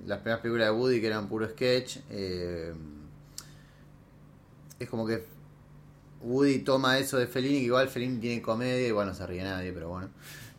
las 0.06 0.18
primeras 0.20 0.40
películas 0.40 0.68
de 0.68 0.72
Woody 0.72 1.00
que 1.00 1.06
eran 1.06 1.28
puro 1.28 1.46
sketch. 1.48 1.98
eh, 2.10 2.72
es 4.78 4.88
como 4.88 5.06
que 5.06 5.24
Woody 6.22 6.60
toma 6.60 6.98
eso 6.98 7.18
de 7.18 7.26
Fellini, 7.26 7.58
que 7.60 7.64
igual 7.66 7.88
Fellini 7.88 8.18
tiene 8.18 8.42
comedia, 8.42 8.88
y 8.88 8.92
bueno, 8.92 9.14
se 9.14 9.26
ríe 9.26 9.42
nadie, 9.44 9.72
pero 9.72 9.90
bueno. 9.90 10.08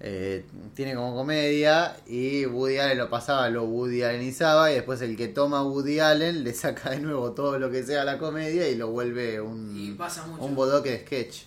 Eh, 0.05 0.43
tiene 0.75 0.95
como 0.95 1.15
comedia 1.15 1.95
y 2.05 2.45
Woody 2.45 2.77
Allen 2.77 2.97
lo 2.97 3.09
pasaba, 3.09 3.49
lo 3.49 3.63
Woody 3.63 4.01
Allenizaba 4.03 4.69
y 4.69 4.75
después 4.75 5.01
el 5.01 5.15
que 5.15 5.29
toma 5.29 5.63
Woody 5.63 5.99
Allen 5.99 6.43
le 6.43 6.53
saca 6.53 6.89
de 6.89 6.99
nuevo 6.99 7.31
todo 7.31 7.57
lo 7.57 7.71
que 7.71 7.83
sea 7.83 8.03
la 8.03 8.17
comedia 8.17 8.67
y 8.67 8.75
lo 8.75 8.89
vuelve 8.89 9.35
Y 9.35 9.37
un, 9.39 9.95
pasa 9.97 10.27
mucho. 10.27 10.43
un 10.43 10.55
bodoque 10.55 10.91
de 10.91 10.99
sketch. 11.05 11.43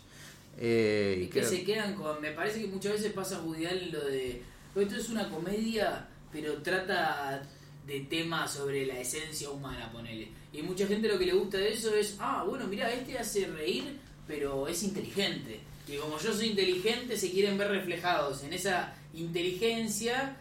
Eh, 0.59 1.19
Y 1.25 1.27
que 1.27 1.41
creo- 1.41 1.51
se 1.51 1.65
quedan 1.65 1.95
con. 1.97 2.19
Me 2.23 2.31
parece 2.33 2.63
que 2.63 2.69
muchas 2.69 2.93
veces 2.93 3.13
pasa 3.13 3.43
Woody 3.43 3.67
Allen 3.67 3.93
lo 3.93 4.03
de. 4.07 4.43
"Pues 4.73 4.87
Esto 4.87 5.01
es 5.01 5.09
una 5.11 5.29
comedia, 5.29 6.07
pero 6.33 6.55
trata 6.63 7.43
de 7.87 8.01
temas 8.01 8.51
sobre 8.55 8.87
la 8.87 8.99
esencia 8.99 9.51
humana, 9.51 9.91
ponele. 9.93 10.29
Y 10.55 10.63
mucha 10.63 10.87
gente 10.87 11.09
lo 11.09 11.19
que 11.19 11.27
le 11.27 11.35
gusta 11.35 11.59
de 11.59 11.75
eso 11.75 11.95
es: 11.95 12.17
ah, 12.21 12.43
bueno, 12.49 12.67
mira, 12.69 12.91
este 12.91 13.19
hace 13.19 13.47
reír, 13.49 13.99
pero 14.27 14.67
es 14.67 14.83
inteligente. 14.83 15.61
Y 15.89 15.97
como 15.97 16.19
yo 16.19 16.35
soy 16.35 16.49
inteligente, 16.49 17.17
se 17.17 17.31
quieren 17.31 17.57
ver 17.57 17.69
reflejados 17.69 18.43
en 18.43 18.53
esa 18.53 18.95
inteligencia. 19.15 20.37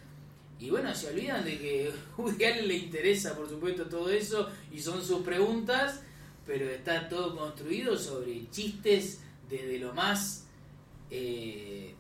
Y 0.60 0.70
bueno, 0.70 0.94
se 0.96 1.08
olvidan 1.08 1.44
de 1.46 1.58
que 1.58 1.94
Woody 2.18 2.46
Allen 2.46 2.68
le 2.68 2.78
interesa, 2.78 3.36
por 3.36 3.48
supuesto, 3.48 3.86
todo 3.86 4.10
eso 4.10 4.50
y 4.72 4.80
son 4.80 5.04
sus 5.04 5.22
preguntas, 5.22 6.02
pero 6.46 6.70
está 6.70 7.08
todo 7.08 7.36
construido 7.38 7.98
sobre 7.98 8.50
chistes 8.50 9.20
desde 9.50 9.78
lo 9.78 9.94
más 9.94 10.46
eh, 11.12 11.94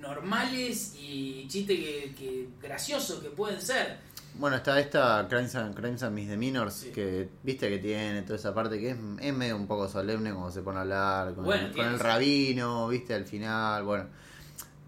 normales 0.00 0.94
y 0.98 1.46
chistes 1.48 1.78
que, 1.78 2.14
que 2.18 2.48
graciosos 2.60 3.22
que 3.22 3.28
pueden 3.28 3.60
ser. 3.60 3.98
Bueno, 4.38 4.56
está 4.56 4.80
esta 4.80 5.26
Crimes 5.28 5.54
and, 5.56 5.74
Crimes 5.74 6.02
and 6.02 6.14
Misdemeanors, 6.14 6.74
Sí. 6.74 6.90
que 6.90 7.28
viste 7.42 7.68
que 7.68 7.78
tiene 7.78 8.22
toda 8.22 8.36
esa 8.36 8.54
parte 8.54 8.78
que 8.80 8.90
es, 8.90 8.96
es 9.20 9.34
medio 9.34 9.56
un 9.56 9.66
poco 9.66 9.88
solemne 9.88 10.32
como 10.32 10.50
se 10.50 10.62
pone 10.62 10.78
a 10.78 10.80
hablar, 10.82 11.34
con, 11.34 11.44
Bueno, 11.44 11.66
el, 11.66 11.72
con 11.74 11.98
rabino, 11.98 12.88
viste, 12.88 13.14
al 13.14 13.24
final, 13.26 13.84
bueno. 13.84 14.06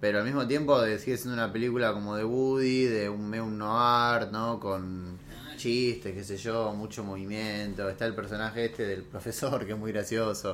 Pero 0.00 0.18
al 0.18 0.24
mismo 0.24 0.46
tiempo 0.46 0.80
de- 0.80 0.98
sigue 0.98 1.16
siendo 1.16 1.34
una 1.34 1.52
película 1.52 1.92
como 1.92 2.16
de 2.16 2.24
Woody, 2.24 2.84
de 2.84 3.08
un 3.08 3.32
un 3.34 3.58
noir, 3.58 4.28
¿no? 4.32 4.58
Con 4.60 5.18
chistes, 5.56 6.12
qué 6.12 6.24
sé 6.24 6.36
yo, 6.36 6.72
mucho 6.74 7.04
movimiento. 7.04 7.88
Está 7.88 8.06
el 8.06 8.14
personaje 8.14 8.66
este 8.66 8.86
del 8.86 9.02
profesor 9.02 9.64
que 9.66 9.72
es 9.72 9.78
muy 9.78 9.92
gracioso. 9.92 10.52